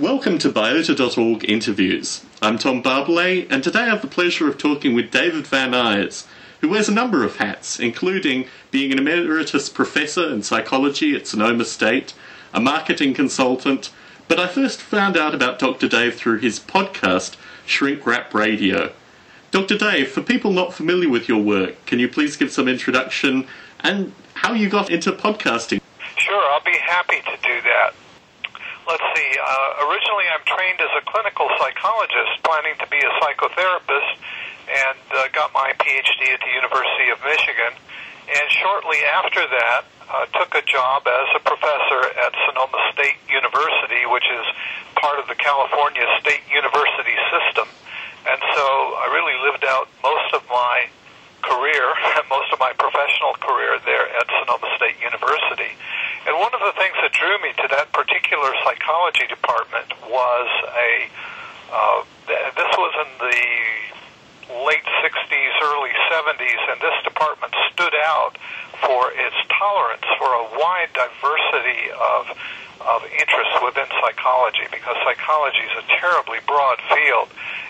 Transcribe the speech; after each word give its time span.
Welcome 0.00 0.38
to 0.38 0.48
Biota.org 0.48 1.44
interviews. 1.44 2.24
I'm 2.40 2.56
Tom 2.56 2.82
Barbalet, 2.82 3.48
and 3.50 3.62
today 3.62 3.80
I 3.80 3.90
have 3.90 4.00
the 4.00 4.08
pleasure 4.08 4.48
of 4.48 4.56
talking 4.56 4.94
with 4.94 5.10
David 5.10 5.46
Van 5.46 5.72
Nuys, 5.72 6.26
who 6.62 6.70
wears 6.70 6.88
a 6.88 6.94
number 6.94 7.22
of 7.22 7.36
hats, 7.36 7.78
including 7.78 8.46
being 8.70 8.92
an 8.92 8.98
emeritus 8.98 9.68
professor 9.68 10.32
in 10.32 10.42
psychology 10.42 11.14
at 11.14 11.26
Sonoma 11.26 11.66
State, 11.66 12.14
a 12.54 12.60
marketing 12.62 13.12
consultant, 13.12 13.92
but 14.26 14.40
I 14.40 14.46
first 14.46 14.80
found 14.80 15.18
out 15.18 15.34
about 15.34 15.58
Dr. 15.58 15.86
Dave 15.86 16.14
through 16.14 16.38
his 16.38 16.58
podcast, 16.58 17.36
Shrink 17.66 18.06
Rap 18.06 18.32
Radio. 18.32 18.94
Dr. 19.50 19.76
Dave, 19.76 20.10
for 20.10 20.22
people 20.22 20.50
not 20.50 20.72
familiar 20.72 21.10
with 21.10 21.28
your 21.28 21.42
work, 21.42 21.84
can 21.84 21.98
you 21.98 22.08
please 22.08 22.38
give 22.38 22.50
some 22.50 22.68
introduction 22.68 23.46
and 23.80 24.14
how 24.32 24.54
you 24.54 24.70
got 24.70 24.88
into 24.88 25.12
podcasting? 25.12 25.82
Sure, 26.16 26.52
I'll 26.52 26.64
be 26.64 26.78
happy 26.86 27.20
to 27.20 27.36
do 27.42 27.60
that. 27.60 27.92
Let's 28.90 29.06
see, 29.14 29.30
uh, 29.38 29.86
originally 29.86 30.26
I'm 30.34 30.42
trained 30.50 30.82
as 30.82 30.90
a 30.98 31.02
clinical 31.06 31.46
psychologist, 31.62 32.42
planning 32.42 32.74
to 32.82 32.90
be 32.90 32.98
a 32.98 33.12
psychotherapist, 33.22 34.18
and 34.66 34.98
uh, 35.14 35.30
got 35.30 35.54
my 35.54 35.70
PhD 35.78 36.34
at 36.34 36.42
the 36.42 36.50
University 36.50 37.14
of 37.14 37.22
Michigan. 37.22 37.70
And 38.34 38.46
shortly 38.50 38.98
after 39.06 39.46
that, 39.46 39.86
uh, 40.10 40.26
took 40.34 40.58
a 40.58 40.66
job 40.66 41.06
as 41.06 41.28
a 41.38 41.42
professor 41.46 42.02
at 42.18 42.34
Sonoma 42.50 42.82
State 42.90 43.14
University, 43.30 44.10
which 44.10 44.26
is 44.26 44.46
part 44.98 45.22
of 45.22 45.30
the 45.30 45.38
California 45.38 46.02
State 46.18 46.42
University 46.50 47.14
system. 47.30 47.70
And 48.26 48.42
so 48.42 48.64
I 48.98 49.06
really 49.14 49.38
lived 49.38 49.70
out 49.70 49.86
most 50.02 50.34
of 50.34 50.42
my 50.50 50.90
career, 51.46 51.94
most 52.26 52.50
of 52.50 52.58
my 52.58 52.74
professional 52.74 53.38
career 53.38 53.78
there 53.86 54.10
at 54.18 54.26
Sonoma 54.42 54.66
State 54.74 54.98
University. 54.98 55.78
And 56.26 56.36
one 56.36 56.52
of 56.52 56.60
the 56.60 56.76
things 56.76 56.96
that 57.00 57.12
drew 57.12 57.36
me 57.40 57.52
to 57.64 57.66
that 57.72 57.92
particular 57.92 58.52
psychology 58.64 59.26
department 59.28 59.88
was 60.04 60.48
a, 60.76 60.92
uh, 61.72 62.04
this 62.28 62.72
was 62.76 62.92
in 63.06 63.10
the 63.24 63.40
late 64.66 64.84
60s, 65.00 65.52
early 65.62 65.94
70s, 66.10 66.62
and 66.68 66.78
this 66.82 66.96
department 67.04 67.54
stood 67.72 67.94
out 68.04 68.36
for 68.84 69.12
its 69.16 69.36
tolerance 69.48 70.04
for 70.18 70.28
a 70.28 70.44
wide 70.58 70.92
diversity 70.92 71.88
of, 71.94 72.28
of 72.84 73.00
interests 73.16 73.56
within 73.64 73.88
psychology 74.02 74.66
because 74.68 74.96
psychology 75.06 75.64
is 75.64 75.76
a 75.80 75.86
terribly 76.00 76.38
broad 76.46 76.78
field. 76.92 77.28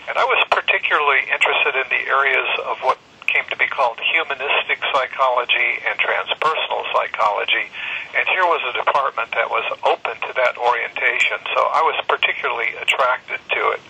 And 0.09 0.17
I 0.17 0.25
was 0.25 0.41
particularly 0.51 1.23
interested 1.31 1.77
in 1.79 1.87
the 1.87 2.03
areas 2.09 2.49
of 2.67 2.79
what 2.83 2.97
came 3.31 3.47
to 3.47 3.55
be 3.55 3.67
called 3.67 3.95
humanistic 4.11 4.83
psychology 4.91 5.79
and 5.87 5.95
transpersonal 5.99 6.83
psychology. 6.91 7.71
And 8.11 8.27
here 8.27 8.43
was 8.43 8.59
a 8.67 8.73
department 8.75 9.31
that 9.31 9.47
was 9.47 9.63
open 9.87 10.19
to 10.19 10.31
that 10.35 10.59
orientation, 10.59 11.39
so 11.55 11.59
I 11.71 11.79
was 11.81 11.95
particularly 12.11 12.75
attracted 12.75 13.39
to 13.55 13.61
it. 13.71 13.81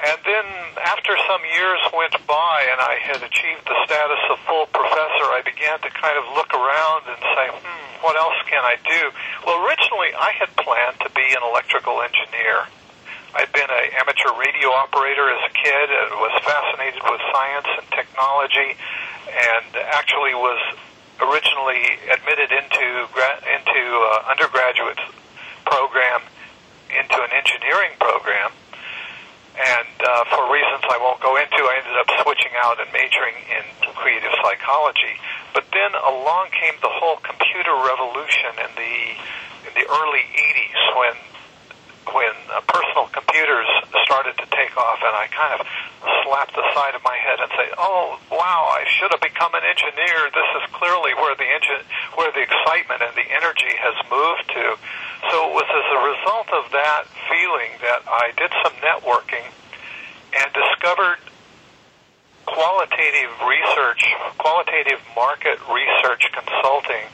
And 0.00 0.16
then 0.24 0.46
after 0.80 1.12
some 1.28 1.44
years 1.44 1.80
went 1.92 2.16
by 2.24 2.56
and 2.72 2.80
I 2.80 2.96
had 3.04 3.20
achieved 3.20 3.68
the 3.68 3.76
status 3.84 4.22
of 4.32 4.40
full 4.48 4.64
professor, 4.72 5.26
I 5.28 5.44
began 5.44 5.76
to 5.84 5.90
kind 5.92 6.16
of 6.16 6.24
look 6.32 6.48
around 6.56 7.04
and 7.04 7.20
say, 7.36 7.46
hmm, 7.52 7.84
what 8.00 8.16
else 8.16 8.40
can 8.48 8.64
I 8.64 8.80
do? 8.80 9.12
Well, 9.44 9.60
originally 9.60 10.16
I 10.16 10.32
had 10.40 10.48
planned 10.56 11.04
to 11.04 11.10
be 11.12 11.26
an 11.36 11.44
electrical 11.44 12.00
engineer. 12.00 12.64
I'd 13.36 13.52
been 13.52 13.68
an 13.68 13.84
amateur 14.00 14.32
radio 14.40 14.72
operator 14.72 15.28
as 15.28 15.42
a 15.44 15.52
kid 15.52 15.86
and 15.92 16.08
was 16.16 16.34
fascinated 16.48 17.02
with 17.04 17.20
science 17.28 17.68
and 17.68 17.86
technology 17.92 18.80
and 19.28 19.68
actually 19.84 20.32
was 20.32 20.58
originally 21.20 21.82
admitted 22.08 22.50
into 22.50 22.86
into 23.44 23.82
uh, 23.82 24.30
undergraduate 24.30 25.00
program 25.64 26.22
into 26.90 27.16
an 27.22 27.30
engineering 27.32 27.92
program 28.00 28.50
and 29.60 29.92
uh, 30.00 30.24
for 30.32 30.48
reasons 30.48 30.80
I 30.88 30.96
won't 31.02 31.20
go 31.20 31.36
into, 31.36 31.60
I 31.60 31.84
ended 31.84 31.96
up 32.00 32.08
switching 32.24 32.56
out 32.64 32.80
and 32.80 32.88
majoring 32.96 33.36
in 33.50 33.64
creative 33.92 34.32
psychology. 34.40 35.20
But 35.52 35.68
then 35.76 35.92
along 35.92 36.48
came 36.56 36.80
the 36.80 36.88
whole 36.88 37.20
computer 37.20 37.76
revolution 37.76 38.56
in 38.56 38.70
the 38.78 38.96
in 39.68 39.72
the 39.76 39.84
early 39.84 40.24
'80s 40.32 40.80
when 40.96 41.14
when 42.08 42.32
uh, 42.48 42.60
personal 42.64 43.06
computers 43.12 43.68
started 44.04 44.32
to 44.40 44.46
take 44.56 44.72
off, 44.76 44.98
and 45.04 45.12
I 45.12 45.28
kind 45.28 45.52
of 45.60 45.66
slapped 46.24 46.56
the 46.56 46.64
side 46.72 46.96
of 46.96 47.02
my 47.04 47.16
head 47.16 47.38
and 47.40 47.50
say, 47.52 47.68
"Oh, 47.76 48.18
wow! 48.32 48.72
I 48.72 48.88
should 48.88 49.12
have 49.12 49.20
become 49.20 49.52
an 49.54 49.64
engineer. 49.64 50.32
This 50.32 50.50
is 50.58 50.64
clearly 50.72 51.12
where 51.14 51.36
the 51.36 51.46
engine, 51.46 51.84
where 52.16 52.32
the 52.32 52.40
excitement 52.40 53.04
and 53.04 53.14
the 53.14 53.28
energy 53.28 53.74
has 53.76 53.96
moved 54.08 54.48
to." 54.56 54.64
So 55.28 55.36
it 55.48 55.52
was 55.52 55.68
as 55.68 55.86
a 55.92 56.00
result 56.00 56.48
of 56.56 56.64
that 56.72 57.04
feeling 57.28 57.72
that 57.84 58.00
I 58.08 58.32
did 58.40 58.50
some 58.64 58.74
networking 58.80 59.44
and 60.32 60.48
discovered 60.56 61.20
qualitative 62.48 63.30
research, 63.44 64.02
qualitative 64.38 64.98
market 65.14 65.60
research 65.68 66.24
consulting 66.32 67.06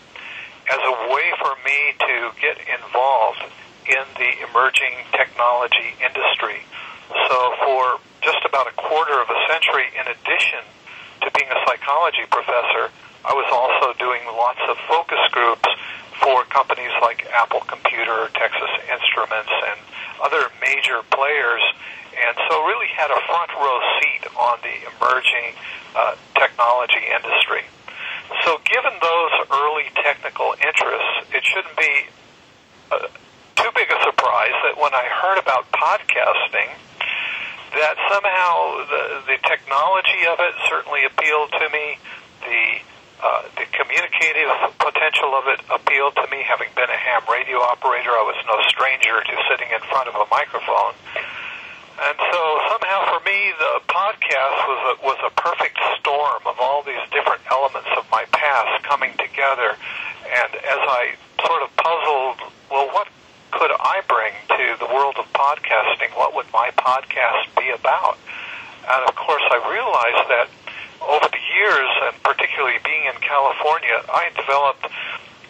as 0.71 0.81
a 0.81 0.95
way 1.13 1.27
for 1.43 1.55
me 1.67 1.95
to 1.99 2.31
get 2.41 2.57
involved 2.71 3.43
in 3.89 4.05
the 4.19 4.31
emerging 4.51 4.95
technology 5.13 5.95
industry. 6.03 6.63
So 7.29 7.37
for 7.63 7.99
just 8.23 8.43
about 8.45 8.67
a 8.67 8.75
quarter 8.75 9.21
of 9.23 9.29
a 9.31 9.39
century, 9.47 9.87
in 9.95 10.07
addition 10.07 10.63
to 11.23 11.31
being 11.35 11.51
a 11.51 11.61
psychology 11.67 12.27
professor, 12.31 12.91
I 13.25 13.35
was 13.35 13.47
also 13.51 13.97
doing 13.99 14.23
lots 14.27 14.63
of 14.69 14.77
focus 14.87 15.23
groups 15.31 15.67
for 16.23 16.45
companies 16.51 16.91
like 17.03 17.27
Apple 17.35 17.61
Computer, 17.67 18.31
Texas 18.35 18.73
Instruments, 18.91 19.51
and 19.51 19.79
other 20.23 20.51
major 20.63 21.03
players, 21.11 21.63
and 22.17 22.35
so 22.49 22.65
really 22.65 22.89
had 22.89 23.11
a 23.11 23.21
front 23.29 23.51
row 23.55 23.79
seat 24.01 24.25
on 24.35 24.57
the 24.63 24.77
emerging 24.97 25.55
uh, 25.95 26.15
technology 26.35 27.05
industry. 27.15 27.63
So 28.45 28.59
given 28.65 28.95
those 29.03 29.35
early 29.51 29.87
technical 30.03 30.55
interests, 30.59 31.15
it 31.35 31.45
shouldn't 31.45 31.77
be 31.77 31.95
uh, 32.91 33.07
too 33.57 33.71
big 33.75 33.89
a 33.91 33.99
surprise 34.05 34.57
that 34.69 34.77
when 34.77 34.95
I 34.95 35.05
heard 35.09 35.39
about 35.41 35.69
podcasting, 35.73 36.71
that 37.75 37.97
somehow 38.09 38.85
the, 38.89 39.03
the 39.35 39.39
technology 39.49 40.23
of 40.31 40.39
it 40.41 40.55
certainly 40.69 41.05
appealed 41.05 41.53
to 41.53 41.67
me. 41.73 41.99
The 42.47 42.81
uh, 43.17 43.49
the 43.57 43.65
communicative 43.73 44.53
potential 44.77 45.33
of 45.41 45.49
it 45.49 45.61
appealed 45.73 46.13
to 46.21 46.29
me. 46.29 46.45
Having 46.45 46.69
been 46.77 46.93
a 46.93 47.01
ham 47.01 47.25
radio 47.33 47.57
operator, 47.65 48.13
I 48.13 48.25
was 48.29 48.37
no 48.45 48.61
stranger 48.69 49.17
to 49.25 49.35
sitting 49.49 49.73
in 49.73 49.81
front 49.89 50.13
of 50.13 50.15
a 50.21 50.29
microphone. 50.29 50.93
And 51.97 52.17
so 52.21 52.41
somehow 52.69 53.09
for 53.09 53.25
me, 53.25 53.57
the 53.57 53.81
podcast 53.89 54.59
was 54.69 54.81
a, 54.85 54.95
was 55.01 55.21
a 55.25 55.33
perfect 55.33 55.81
storm 55.97 56.45
of 56.45 56.61
all 56.61 56.85
these 56.85 57.01
different 57.09 57.41
elements 57.49 57.89
of 57.97 58.05
my 58.13 58.29
past 58.37 58.85
coming 58.85 59.17
together. 59.17 59.81
And 60.29 60.51
as 60.61 60.83
I 60.85 61.17
sort 61.41 61.65
of 61.65 61.73
puzzled, 61.81 62.53
well, 62.69 62.93
what 62.93 63.09
could 63.57 63.73
I 63.73 64.05
bring 64.05 64.37
to 64.53 64.65
the 64.85 64.89
world 64.93 65.17
of 65.17 65.25
podcasting? 65.33 66.13
What 66.13 66.37
would 66.37 66.45
my 66.53 66.69
podcast 66.77 67.49
be 67.57 67.73
about? 67.73 68.21
And 68.85 69.01
of 69.09 69.17
course, 69.17 69.43
I 69.49 69.65
realized 69.73 70.29
that 70.29 70.49
over 71.01 71.25
the 71.25 71.45
years, 71.57 71.91
and 72.05 72.15
particularly 72.23 72.77
being 72.85 73.09
in 73.09 73.17
California, 73.25 73.97
I 74.13 74.29
developed 74.37 74.85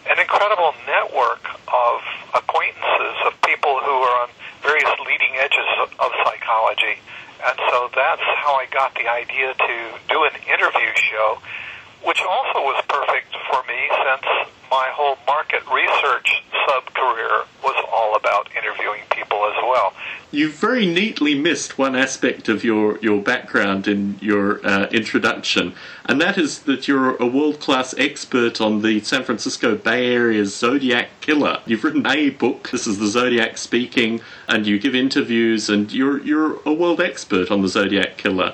an 0.07 0.23
incredible 0.23 0.71
network 0.87 1.43
of 1.67 1.99
acquaintances 2.31 3.17
of 3.27 3.35
people 3.43 3.75
who 3.83 3.91
are 3.91 4.15
on 4.23 4.29
various 4.63 4.89
leading 5.03 5.35
edges 5.43 5.67
of, 5.83 5.91
psychology. 6.23 6.95
And 7.43 7.59
so 7.69 7.91
that's 7.91 8.23
how 8.39 8.55
I 8.55 8.65
got 8.71 8.95
the 8.95 9.11
idea 9.11 9.51
to 9.51 9.75
do 10.07 10.23
an 10.23 10.35
interview 10.47 10.91
show, 10.95 11.43
which 12.07 12.21
also 12.21 12.59
was 12.61 12.81
perfect 12.87 13.35
for 13.51 13.61
me 13.67 13.77
since 13.91 14.47
my 14.71 14.87
whole 14.93 15.17
market 15.27 15.61
research 15.67 16.41
sub 16.65 16.85
career 16.93 17.43
was 17.61 17.75
all 17.91 18.15
about 18.15 18.49
interviewing 18.55 19.01
people 19.09 19.43
as 19.45 19.55
well. 19.63 19.93
You 20.31 20.49
very 20.49 20.85
neatly 20.85 21.35
missed 21.37 21.77
one 21.77 21.97
aspect 21.97 22.47
of 22.47 22.63
your, 22.63 22.97
your 22.99 23.21
background 23.21 23.89
in 23.89 24.17
your 24.21 24.65
uh, 24.65 24.87
introduction, 24.87 25.73
and 26.05 26.21
that 26.21 26.37
is 26.37 26.59
that 26.59 26.87
you're 26.87 27.17
a 27.17 27.25
world 27.25 27.59
class 27.59 27.93
expert 27.97 28.61
on 28.61 28.81
the 28.81 29.01
San 29.01 29.25
Francisco 29.25 29.75
Bay 29.75 30.13
Area's 30.13 30.55
Zodiac 30.55 31.09
Killer. 31.19 31.59
You've 31.65 31.83
written 31.83 32.07
a 32.07 32.29
book, 32.29 32.69
this 32.69 32.87
is 32.87 32.99
the 32.99 33.07
Zodiac 33.07 33.57
speaking, 33.57 34.21
and 34.47 34.65
you 34.65 34.79
give 34.79 34.95
interviews, 34.95 35.69
and 35.69 35.91
you're, 35.91 36.21
you're 36.21 36.59
a 36.65 36.71
world 36.71 37.01
expert 37.01 37.51
on 37.51 37.61
the 37.61 37.67
Zodiac 37.67 38.15
Killer. 38.15 38.53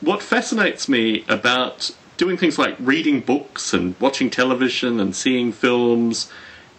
What 0.00 0.22
fascinates 0.22 0.88
me 0.88 1.24
about 1.28 1.90
doing 2.16 2.36
things 2.36 2.58
like 2.58 2.76
reading 2.78 3.20
books 3.20 3.74
and 3.74 3.94
watching 4.00 4.30
television 4.30 5.00
and 5.00 5.14
seeing 5.14 5.52
films 5.52 6.30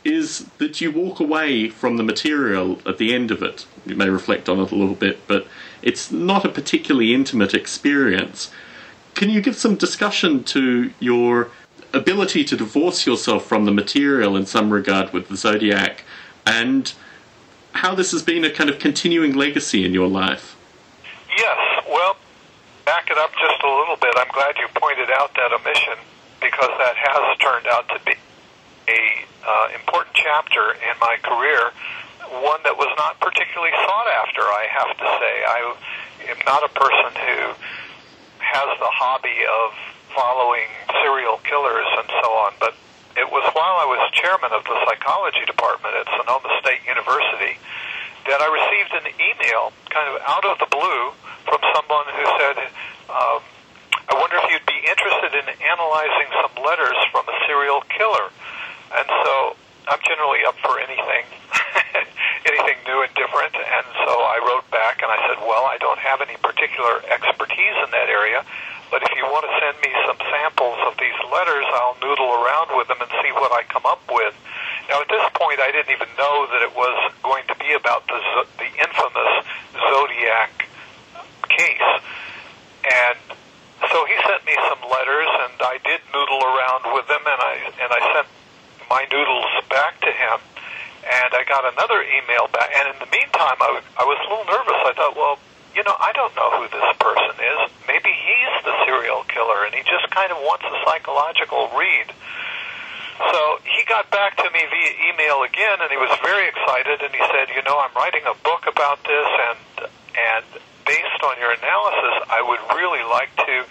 is 0.04 0.46
that 0.58 0.80
you 0.80 0.92
walk 0.92 1.20
away 1.20 1.70
from 1.70 1.98
the 1.98 2.04
material 2.04 2.80
at 2.86 2.98
the 2.98 3.14
end 3.14 3.30
of 3.30 3.42
it. 3.44 3.66
You 3.86 3.96
may 3.96 4.10
reflect 4.10 4.48
on 4.48 4.60
it 4.60 4.72
a 4.72 4.76
little 4.76 4.96
bit, 4.96 5.28
but 5.28 5.48
it's 5.82 6.12
not 6.12 6.46
a 6.46 6.50
particularly 6.50 7.14
intimate 7.14 7.54
experience. 7.54 8.50
Can 9.16 9.30
you 9.30 9.42
give 9.42 9.56
some 9.56 9.76
discussion 9.76 10.44
to 10.46 10.92
your 11.00 11.50
ability 11.94 12.44
to 12.46 12.56
divorce 12.56 13.06
yourself 13.06 13.46
from 13.46 13.66
the 13.66 13.72
material 13.72 14.36
in 14.36 14.46
some 14.46 14.72
regard 14.72 15.14
with 15.14 15.30
the 15.30 15.38
Zodiac 15.38 16.04
and 16.46 16.94
how 17.74 17.94
this 17.94 18.12
has 18.12 18.24
been 18.24 18.44
a 18.44 18.50
kind 18.50 18.70
of 18.70 18.80
continuing 18.80 19.34
legacy 19.34 19.86
in 19.86 19.94
your 19.94 20.08
life. 20.08 20.56
Yes. 21.38 21.86
Well, 21.88 22.18
back 22.88 23.12
it 23.12 23.20
up 23.20 23.36
just 23.36 23.60
a 23.68 23.68
little 23.68 24.00
bit. 24.00 24.16
I'm 24.16 24.32
glad 24.32 24.56
you 24.56 24.72
pointed 24.72 25.12
out 25.20 25.36
that 25.36 25.52
omission 25.52 26.00
because 26.40 26.72
that 26.80 26.96
has 26.96 27.36
turned 27.44 27.68
out 27.68 27.84
to 27.92 28.00
be 28.08 28.16
a 28.88 29.28
uh, 29.44 29.76
important 29.76 30.16
chapter 30.16 30.72
in 30.80 30.96
my 31.04 31.20
career, 31.20 31.76
one 32.40 32.64
that 32.64 32.80
was 32.80 32.88
not 32.96 33.20
particularly 33.20 33.76
sought 33.84 34.08
after. 34.24 34.40
I 34.40 34.72
have 34.72 34.92
to 35.04 35.08
say, 35.20 35.34
I 35.44 35.60
am 36.32 36.40
not 36.48 36.64
a 36.64 36.72
person 36.72 37.12
who 37.12 37.60
has 38.40 38.70
the 38.80 38.92
hobby 38.96 39.44
of 39.44 39.76
following 40.16 40.72
serial 41.04 41.44
killers 41.44 41.92
and 42.00 42.08
so 42.24 42.28
on, 42.40 42.56
but 42.64 42.72
it 43.20 43.28
was 43.28 43.44
while 43.52 43.84
I 43.84 43.88
was 43.92 44.00
chairman 44.16 44.56
of 44.56 44.64
the 44.64 44.80
psychology 44.88 45.44
department 45.44 45.92
at 45.92 46.08
Sonoma 46.16 46.56
State 46.64 46.88
University 46.88 47.60
that 48.28 48.44
I 48.44 48.48
received 48.52 48.92
an 49.00 49.08
email, 49.16 49.72
kind 49.90 50.08
of 50.12 50.20
out 50.28 50.44
of 50.44 50.60
the 50.60 50.70
blue, 50.70 51.04
from 51.48 51.64
someone 51.72 52.06
who 52.12 52.26
said, 52.40 52.58
um, 53.08 53.40
I 54.08 54.14
wonder 54.20 54.36
if 54.44 54.52
you'd 54.52 54.68
be 54.68 54.80
interested 54.84 55.32
in 55.36 55.46
analyzing 55.64 56.30
some 56.44 56.54
letters 56.64 57.00
from 57.12 57.24
a 57.28 57.36
serial 57.48 57.84
killer. 57.88 58.28
And 58.96 59.08
so 59.08 59.56
I'm 59.88 60.00
generally 60.04 60.44
up 60.44 60.60
for 60.60 60.80
anything, 60.80 61.24
anything 62.52 62.78
new 62.84 63.00
and 63.04 63.12
different. 63.16 63.56
And 63.56 63.86
so 64.04 64.12
I 64.12 64.44
wrote 64.44 64.68
back 64.72 65.00
and 65.00 65.12
I 65.12 65.20
said, 65.28 65.40
well, 65.44 65.64
I 65.64 65.80
don't 65.80 66.00
have 66.00 66.20
any 66.20 66.36
particular 66.44 67.04
expertise 67.08 67.78
in 67.84 67.90
that 67.96 68.12
area, 68.12 68.44
but 68.92 69.04
if 69.04 69.12
you 69.16 69.24
want 69.28 69.48
to 69.48 69.54
send 69.60 69.76
me 69.84 69.92
some 70.08 70.20
samples 70.32 70.80
of 70.88 70.96
these 71.00 71.16
letters, 71.32 71.68
I'll 71.80 72.00
noodle 72.04 72.32
around 72.44 72.76
with 72.76 72.88
them 72.88 73.00
and 73.00 73.12
see 73.24 73.32
what 73.36 73.52
I 73.52 73.64
come 73.68 73.88
up 73.88 74.04
with. 74.12 74.36
Now, 74.88 75.04
at 75.04 75.10
this 75.12 75.28
point, 75.36 75.60
I 75.60 75.72
didn't 75.72 75.92
even 75.92 76.08
know 76.18 76.48
that 76.48 76.62
it 76.64 76.74
was 76.76 76.96
going 77.24 77.44
to 77.52 77.56
be 77.60 77.76
about 77.76 78.08
the, 78.08 78.20
the 78.58 78.70
infamous 78.80 79.34
Zodiac 79.76 80.68
case. 81.52 81.92
And 82.88 83.20
so 83.92 84.06
he 84.08 84.16
sent 84.24 84.48
me 84.48 84.56
some 84.72 84.80
letters, 84.88 85.28
and 85.44 85.56
I 85.60 85.78
did 85.84 86.00
noodle 86.16 86.40
around 86.40 86.96
with 86.96 87.08
them, 87.12 87.20
and 87.20 87.40
I 87.40 87.54
and 87.84 87.90
I 87.92 88.02
sent 88.16 88.28
my 88.90 89.04
noodles 89.12 89.52
back 89.70 90.00
to 90.02 90.12
him. 90.12 90.40
And 91.08 91.32
I 91.32 91.44
got 91.48 91.64
another 91.64 92.04
email 92.04 92.48
back, 92.52 92.72
and 92.76 92.92
in 92.92 92.98
the 93.00 93.08
meantime, 93.12 93.56
I, 93.64 93.80
I 93.96 94.04
was 94.04 94.20
a 94.24 94.28
little 94.28 94.44
nervous. 94.44 94.76
I 94.88 94.92
thought, 94.92 95.16
well, 95.16 95.40
you 95.76 95.84
know, 95.84 95.96
I 96.00 96.12
don't 96.12 96.36
know 96.36 96.52
who 96.60 96.68
this 96.68 96.90
person 97.00 97.36
is. 97.40 97.60
Maybe 97.88 98.12
he's 98.12 98.56
the 98.68 98.76
serial 98.84 99.24
killer, 99.32 99.64
and 99.64 99.72
he 99.76 99.84
just 99.88 100.10
kind 100.12 100.32
of 100.32 100.40
wants 100.44 100.66
a 100.68 100.76
psychological 100.84 101.72
read. 101.80 102.12
So 103.18 103.60
he 103.66 103.84
got 103.86 104.10
back 104.12 104.38
to 104.38 104.48
me 104.54 104.62
via 104.62 104.92
email 105.10 105.42
again, 105.42 105.82
and 105.82 105.90
he 105.90 105.98
was 105.98 106.14
very 106.22 106.48
excited. 106.48 107.02
And 107.02 107.14
he 107.14 107.22
said, 107.34 107.50
"You 107.56 107.64
know, 107.64 107.78
I'm 107.78 107.94
writing 107.96 108.22
a 108.26 108.36
book 108.46 108.68
about 108.68 109.04
this, 109.04 109.28
and 109.50 109.90
and 110.14 110.46
based 110.86 111.22
on 111.24 111.38
your 111.40 111.52
analysis, 111.52 112.16
I 112.30 112.42
would 112.42 112.62
really 112.78 113.04
like 113.04 113.34
to 113.36 113.66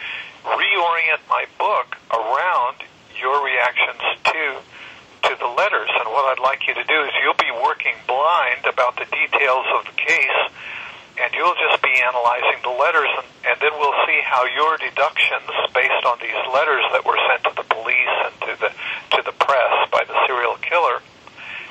reorient 0.44 1.22
my 1.28 1.46
book 1.58 1.96
around 2.12 2.82
your 3.20 3.44
reactions 3.44 4.02
to 4.24 4.42
to 5.30 5.32
the 5.38 5.46
letters. 5.46 5.90
And 5.94 6.10
what 6.10 6.26
I'd 6.30 6.42
like 6.42 6.66
you 6.66 6.74
to 6.74 6.84
do 6.84 7.04
is 7.04 7.10
you'll 7.22 7.38
be 7.38 7.50
working 7.62 7.94
blind 8.06 8.66
about 8.66 8.96
the 8.96 9.06
details 9.06 9.66
of 9.78 9.86
the 9.86 9.92
case." 9.92 10.50
And 11.16 11.32
you'll 11.34 11.56
just 11.56 11.80
be 11.82 11.92
analyzing 12.04 12.60
the 12.62 12.74
letters, 12.76 13.08
and, 13.16 13.26
and 13.48 13.56
then 13.60 13.72
we'll 13.80 13.98
see 14.04 14.20
how 14.24 14.44
your 14.44 14.76
deductions, 14.76 15.48
based 15.72 16.04
on 16.04 16.20
these 16.20 16.40
letters 16.52 16.84
that 16.92 17.04
were 17.04 17.18
sent 17.28 17.44
to 17.48 17.52
the 17.56 17.66
police 17.72 18.16
and 18.28 18.34
to 18.46 18.52
the 18.60 18.70
to 19.16 19.20
the 19.24 19.34
press 19.40 19.74
by 19.90 20.04
the 20.04 20.16
serial 20.28 20.56
killer, 20.60 21.00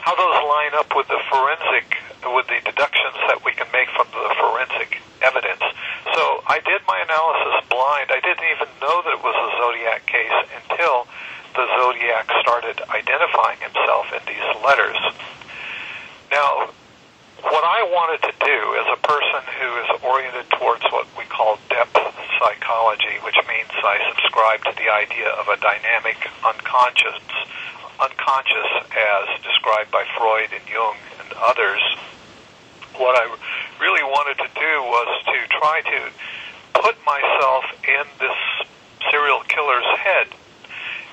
how 0.01 0.13
those 0.17 0.39
line 0.49 0.73
up 0.77 0.93
with 0.95 1.07
the 1.07 1.21
forensic, 1.29 1.97
with 2.25 2.47
the 2.49 2.61
deductions 2.65 3.17
that 3.29 3.41
we 3.45 3.53
can 3.53 3.69
make 3.73 3.89
from 3.93 4.09
the 4.13 4.29
forensic 4.37 5.01
evidence. 5.21 5.63
So 6.13 6.43
I 6.45 6.61
did 6.61 6.81
my 6.87 7.01
analysis 7.01 7.65
blind. 7.69 8.13
I 8.13 8.21
didn't 8.21 8.45
even 8.53 8.69
know 8.81 9.01
that 9.01 9.13
it 9.17 9.23
was 9.25 9.33
a 9.33 9.49
Zodiac 9.57 10.05
case 10.05 10.37
until 10.61 11.07
the 11.57 11.65
Zodiac 11.79 12.29
started 12.41 12.81
identifying 12.89 13.59
himself 13.63 14.11
in 14.13 14.21
these 14.27 14.47
letters. 14.61 14.97
Now, 16.31 16.69
I 17.65 17.81
wanted 17.89 18.21
to 18.29 18.33
do 18.45 18.59
as 18.77 18.87
a 18.93 18.99
person 19.01 19.41
who 19.57 19.69
is 19.81 19.89
oriented 20.05 20.45
towards 20.53 20.85
what 20.93 21.09
we 21.17 21.25
call 21.25 21.57
depth 21.69 21.97
psychology, 22.37 23.17
which 23.25 23.41
means 23.49 23.73
I 23.73 23.97
subscribe 24.13 24.61
to 24.69 24.73
the 24.77 24.93
idea 24.93 25.33
of 25.33 25.49
a 25.49 25.57
dynamic 25.57 26.21
unconscious, 26.45 27.17
unconscious 27.97 28.69
as 28.93 29.25
described 29.41 29.89
by 29.89 30.05
Freud 30.13 30.53
and 30.53 30.61
Jung 30.69 30.97
and 31.17 31.33
others, 31.41 31.81
what 32.97 33.17
I 33.17 33.25
really 33.81 34.03
wanted 34.03 34.37
to 34.45 34.49
do 34.53 34.73
was 34.85 35.09
to 35.25 35.37
try 35.57 35.81
to 35.81 35.99
put 36.79 36.95
myself 37.01 37.65
in 37.81 38.05
this 38.21 38.39
serial 39.09 39.41
killer's 39.49 39.89
head. 39.99 40.27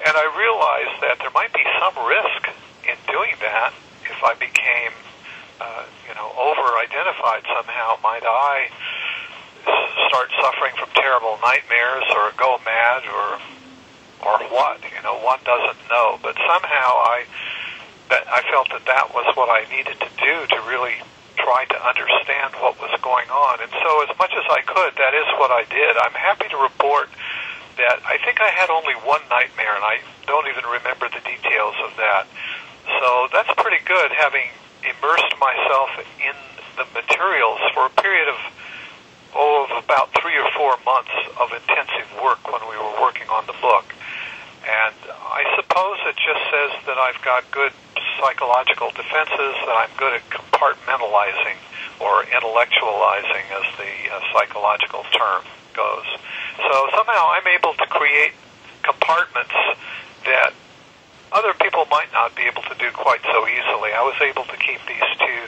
And 0.05 0.14
I 0.16 0.26
realized 0.37 1.00
that 1.00 1.16
there 1.19 1.32
might 1.34 1.52
be 1.55 1.64
some 1.81 1.96
risk 2.06 2.52
in 2.84 2.96
doing 3.08 3.34
that 3.40 3.72
if 4.05 4.19
I 4.22 4.34
became 4.34 4.93
uh, 5.62 5.87
you 6.09 6.14
know, 6.19 6.26
over-identified 6.35 7.47
somehow, 7.47 7.94
might 8.03 8.26
I 8.26 8.67
start 10.11 10.31
suffering 10.43 10.75
from 10.75 10.91
terrible 10.99 11.38
nightmares 11.38 12.05
or 12.11 12.35
go 12.37 12.59
mad 12.67 13.06
or 13.06 13.38
or 14.23 14.38
what? 14.55 14.79
You 14.82 15.03
know, 15.03 15.19
one 15.23 15.38
doesn't 15.44 15.79
know. 15.91 16.19
But 16.23 16.35
somehow 16.35 16.91
I 17.14 17.25
that 18.11 18.26
I 18.26 18.43
felt 18.50 18.70
that 18.75 18.85
that 18.87 19.14
was 19.14 19.26
what 19.37 19.49
I 19.49 19.62
needed 19.70 19.99
to 20.03 20.11
do 20.19 20.35
to 20.50 20.59
really 20.67 20.99
try 21.38 21.65
to 21.65 21.79
understand 21.79 22.55
what 22.58 22.79
was 22.82 22.93
going 23.00 23.31
on. 23.31 23.62
And 23.62 23.70
so, 23.70 23.91
as 24.03 24.12
much 24.19 24.35
as 24.35 24.44
I 24.50 24.62
could, 24.67 24.99
that 24.99 25.15
is 25.15 25.26
what 25.38 25.50
I 25.50 25.65
did. 25.70 25.97
I'm 25.97 26.15
happy 26.15 26.49
to 26.50 26.58
report 26.58 27.08
that 27.79 28.03
I 28.05 28.19
think 28.20 28.41
I 28.41 28.50
had 28.50 28.69
only 28.69 28.94
one 29.06 29.23
nightmare, 29.31 29.75
and 29.75 29.85
I 29.85 30.03
don't 30.26 30.47
even 30.50 30.65
remember 30.67 31.08
the 31.08 31.23
details 31.25 31.75
of 31.87 31.97
that. 31.97 32.26
So 33.00 33.29
that's 33.32 33.50
pretty 33.56 33.82
good, 33.87 34.11
having 34.12 34.50
immersed 34.82 35.34
myself 35.38 35.90
in 36.20 36.37
the 36.76 36.87
materials 36.94 37.61
for 37.75 37.87
a 37.87 37.93
period 38.02 38.29
of 38.29 38.38
oh, 39.34 39.67
of 39.70 39.84
about 39.84 40.12
three 40.20 40.37
or 40.37 40.49
four 40.56 40.76
months 40.84 41.14
of 41.40 41.52
intensive 41.52 42.08
work 42.23 42.40
when 42.52 42.61
we 42.69 42.76
were 42.76 43.00
working 43.00 43.29
on 43.29 43.46
the 43.46 43.56
book. 43.61 43.87
And 44.62 44.94
I 45.11 45.43
suppose 45.56 45.99
it 46.06 46.17
just 46.17 46.43
says 46.52 46.73
that 46.87 46.99
I've 46.99 47.20
got 47.23 47.50
good 47.50 47.73
psychological 48.20 48.90
defenses, 48.94 49.55
that 49.67 49.76
I'm 49.76 49.90
good 49.96 50.14
at 50.14 50.25
compartmentalizing 50.31 51.58
or 51.99 52.25
intellectualizing, 52.31 53.44
as 53.50 53.67
the 53.79 53.93
uh, 54.12 54.20
psychological 54.32 55.05
term 55.10 55.43
goes. 55.74 56.06
So 56.58 56.89
somehow 56.94 57.34
I'm 57.34 57.46
able 57.48 57.74
to 57.74 57.86
create 57.86 58.32
compartments 58.82 59.55
that 60.24 60.53
other 61.32 61.55
people 61.55 61.86
might 61.91 62.12
not 62.12 62.34
be 62.36 62.43
able 62.43 62.62
to 62.62 62.74
do 62.79 62.91
quite 62.93 63.22
so 63.22 63.46
easily. 63.48 63.93
I 63.93 64.03
was 64.03 64.15
able 64.22 64.44
to 64.44 64.56
keep 64.56 64.81
these 64.86 65.10
two 65.19 65.41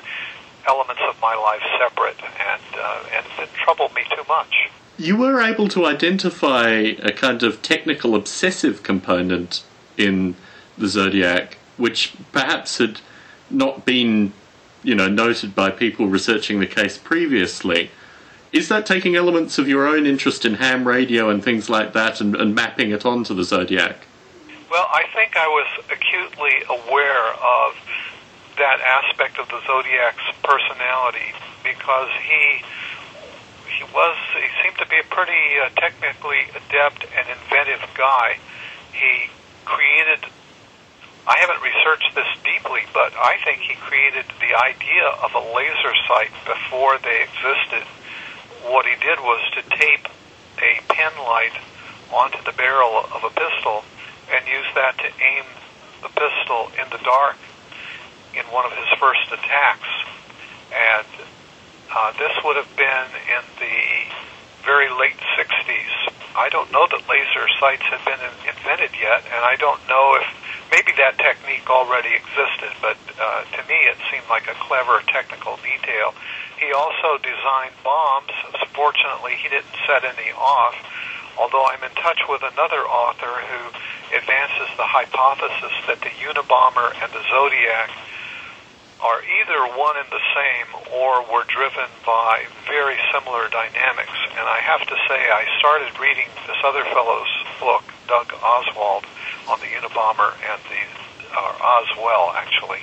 elements 0.67 1.03
of 1.09 1.21
my 1.21 1.35
life 1.35 1.63
separate, 1.79 2.17
and 2.23 2.63
uh, 2.81 3.05
and 3.15 3.27
it 3.39 3.49
troubled 3.55 3.95
me 3.95 4.03
too 4.11 4.23
much. 4.29 4.71
You 4.97 5.17
were 5.17 5.41
able 5.41 5.69
to 5.69 5.87
identify 5.87 6.69
a 6.69 7.13
kind 7.13 7.43
of 7.43 7.63
technical 7.63 8.15
obsessive 8.15 8.83
component 8.83 9.65
in 9.97 10.37
the 10.79 10.89
zodiac, 10.89 11.59
which 11.77 12.15
perhaps 12.33 12.79
had 12.79 13.01
not 13.51 13.85
been, 13.85 14.33
you 14.83 14.95
know, 14.95 15.09
noted 15.09 15.55
by 15.55 15.71
people 15.71 16.07
researching 16.07 16.61
the 16.61 16.67
case 16.67 16.97
previously. 16.97 17.91
Is 18.53 18.69
that 18.69 18.87
taking 18.87 19.17
elements 19.17 19.59
of 19.59 19.67
your 19.67 19.87
own 19.87 20.07
interest 20.07 20.45
in 20.45 20.55
ham 20.55 20.87
radio 20.87 21.29
and 21.29 21.43
things 21.43 21.69
like 21.69 21.93
that 21.93 22.21
and, 22.21 22.37
and 22.37 22.55
mapping 22.55 22.93
it 22.93 23.05
onto 23.05 23.35
the 23.35 23.43
zodiac? 23.43 24.07
Well, 24.75 24.91
I 24.91 25.07
think 25.15 25.37
I 25.39 25.47
was 25.47 25.71
acutely 25.87 26.51
aware 26.67 27.31
of 27.31 27.79
that 28.59 28.83
aspect 28.83 29.39
of 29.39 29.47
the 29.47 29.63
Zodiac's 29.71 30.27
personality 30.43 31.31
because 31.63 32.11
he 32.19 32.59
he 33.71 33.87
was 33.95 34.19
he 34.35 34.51
seemed 34.59 34.75
to 34.83 34.89
be 34.91 34.99
a 34.99 35.07
pretty 35.07 35.63
uh, 35.63 35.71
technically 35.79 36.51
adept 36.59 37.07
and 37.07 37.23
inventive 37.23 37.87
guy. 37.95 38.43
He 38.91 39.31
created 39.63 40.27
I 41.23 41.39
haven't 41.39 41.63
researched 41.63 42.11
this 42.19 42.35
deeply, 42.43 42.83
but 42.91 43.15
I 43.15 43.39
think 43.47 43.63
he 43.63 43.79
created 43.79 44.27
the 44.43 44.59
idea 44.59 45.07
of 45.23 45.39
a 45.39 45.43
laser 45.55 45.95
sight 46.11 46.35
before 46.51 46.99
they 46.99 47.23
existed. 47.23 47.87
What 48.67 48.91
he 48.91 48.99
did 48.99 49.23
was 49.23 49.39
to 49.55 49.63
tape 49.71 50.11
a 50.59 50.83
pen 50.91 51.15
light 51.23 51.55
onto 52.11 52.43
the 52.43 52.59
barrel 52.59 53.07
of 53.15 53.23
a 53.23 53.31
pistol 53.31 53.87
and 54.33 54.47
used 54.47 54.75
that 54.75 54.97
to 54.99 55.09
aim 55.21 55.45
the 56.03 56.09
pistol 56.09 56.71
in 56.81 56.87
the 56.91 57.03
dark 57.05 57.37
in 58.35 58.45
one 58.53 58.67
of 58.67 58.73
his 58.73 58.89
first 58.99 59.27
attacks. 59.33 59.89
And 60.75 61.07
uh, 61.95 62.13
this 62.19 62.35
would 62.45 62.57
have 62.57 62.71
been 62.77 63.09
in 63.31 63.45
the 63.61 63.79
very 64.65 64.89
late 64.91 65.21
60s. 65.39 65.95
I 66.35 66.49
don't 66.49 66.71
know 66.73 66.87
that 66.91 67.07
laser 67.07 67.47
sights 67.61 67.87
had 67.87 68.03
been 68.03 68.19
invented 68.49 68.91
yet, 68.99 69.23
and 69.31 69.45
I 69.45 69.55
don't 69.57 69.79
know 69.87 70.19
if 70.19 70.27
maybe 70.75 70.91
that 70.99 71.15
technique 71.19 71.71
already 71.71 72.11
existed, 72.11 72.75
but 72.83 72.99
uh, 73.15 73.47
to 73.55 73.61
me 73.71 73.79
it 73.87 73.97
seemed 74.11 74.27
like 74.27 74.51
a 74.51 74.57
clever 74.59 74.99
technical 75.07 75.57
detail. 75.63 76.11
He 76.59 76.73
also 76.73 77.23
designed 77.23 77.79
bombs. 77.85 78.35
Fortunately, 78.75 79.39
he 79.39 79.49
didn't 79.49 79.79
set 79.87 80.03
any 80.03 80.35
off, 80.35 80.75
although 81.39 81.67
I'm 81.71 81.83
in 81.85 81.95
touch 81.95 82.27
with 82.27 82.43
another 82.43 82.83
author 82.83 83.31
who 83.47 83.63
advances 84.13 84.69
the 84.77 84.85
hypothesis 84.85 85.73
that 85.87 86.01
the 86.01 86.13
Unabomber 86.21 86.93
and 87.01 87.09
the 87.13 87.23
Zodiac 87.31 87.91
are 89.05 89.21
either 89.21 89.61
one 89.77 89.97
and 90.01 90.09
the 90.09 90.25
same 90.33 90.69
or 90.97 91.21
were 91.29 91.45
driven 91.45 91.89
by 92.07 92.49
very 92.65 92.97
similar 93.13 93.49
dynamics. 93.53 94.17
And 94.33 94.49
I 94.49 94.65
have 94.65 94.81
to 94.89 94.97
say, 95.09 95.21
I 95.29 95.45
started 95.61 95.93
reading 96.01 96.25
this 96.49 96.57
other 96.65 96.85
fellow's 96.89 97.29
book, 97.61 97.85
Doug 98.09 98.33
Oswald, 98.41 99.05
on 99.49 99.61
the 99.61 99.69
Unabomber 99.77 100.33
and 100.49 100.61
the, 100.73 100.83
uh, 101.37 101.53
Oswell 101.61 102.33
actually, 102.33 102.81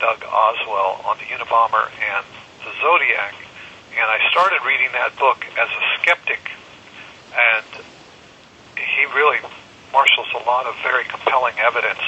Doug 0.00 0.24
Oswell 0.26 0.98
on 1.06 1.16
the 1.22 1.30
Unabomber 1.30 1.94
and 1.94 2.26
the 2.66 2.72
Zodiac. 2.82 3.34
And 3.94 4.04
I 4.10 4.18
started 4.30 4.66
reading 4.66 4.90
that 4.92 5.16
book 5.16 5.46
as 5.54 5.68
a 5.70 5.82
skeptic, 6.02 6.42
and 7.32 7.84
he 8.76 9.06
really 9.14 9.38
marshals 9.96 10.28
a 10.36 10.44
lot 10.44 10.68
of 10.68 10.76
very 10.84 11.08
compelling 11.08 11.56
evidence. 11.56 12.04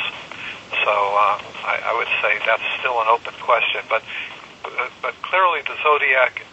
So 0.84 0.92
uh, 0.92 1.40
I, 1.64 1.80
I 1.88 1.92
would 1.96 2.12
say 2.20 2.36
that's 2.44 2.68
still 2.76 3.00
an 3.00 3.08
open 3.08 3.32
question. 3.40 3.80
But 3.88 4.04
but 5.00 5.16
clearly 5.24 5.64
the 5.64 5.72
Zodiac 5.80 6.44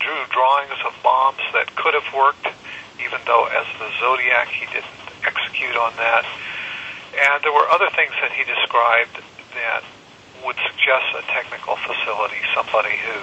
drew 0.00 0.16
drawings 0.32 0.80
of 0.88 0.96
bombs 1.04 1.44
that 1.52 1.68
could 1.76 1.92
have 1.92 2.08
worked, 2.16 2.48
even 3.04 3.20
though 3.28 3.44
as 3.52 3.68
the 3.76 3.92
Zodiac 4.00 4.48
he 4.48 4.64
didn't 4.72 4.96
execute 5.28 5.76
on 5.76 5.92
that. 6.00 6.24
And 7.12 7.44
there 7.44 7.52
were 7.52 7.68
other 7.68 7.92
things 7.92 8.16
that 8.24 8.32
he 8.32 8.40
described 8.48 9.20
that 9.60 9.84
would 10.40 10.56
suggest 10.72 11.04
a 11.20 11.22
technical 11.36 11.76
facility, 11.84 12.40
somebody 12.56 12.96
who 13.04 13.20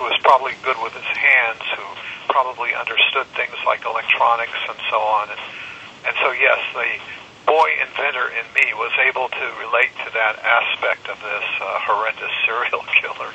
who 0.00 0.08
was 0.08 0.16
probably 0.24 0.56
good 0.64 0.80
with 0.80 0.96
his 0.96 1.12
hands, 1.12 1.60
who 1.76 1.84
probably 2.32 2.72
understood 2.72 3.28
things 3.36 3.56
like 3.68 3.84
electronics 3.84 4.56
and 4.64 4.80
so 4.88 4.96
on. 4.96 5.28
And, 5.28 5.40
and 6.08 6.16
so, 6.22 6.32
yes, 6.32 6.58
the 6.72 6.88
boy 7.44 7.68
inventor 7.86 8.28
in 8.30 8.46
me 8.54 8.72
was 8.74 8.92
able 9.06 9.28
to 9.28 9.52
relate 9.60 9.90
to 10.06 10.10
that 10.14 10.38
aspect 10.38 11.06
of 11.06 11.20
this 11.20 11.44
uh, 11.60 11.78
horrendous 11.80 12.30
serial 12.46 12.82
killer. 12.98 13.30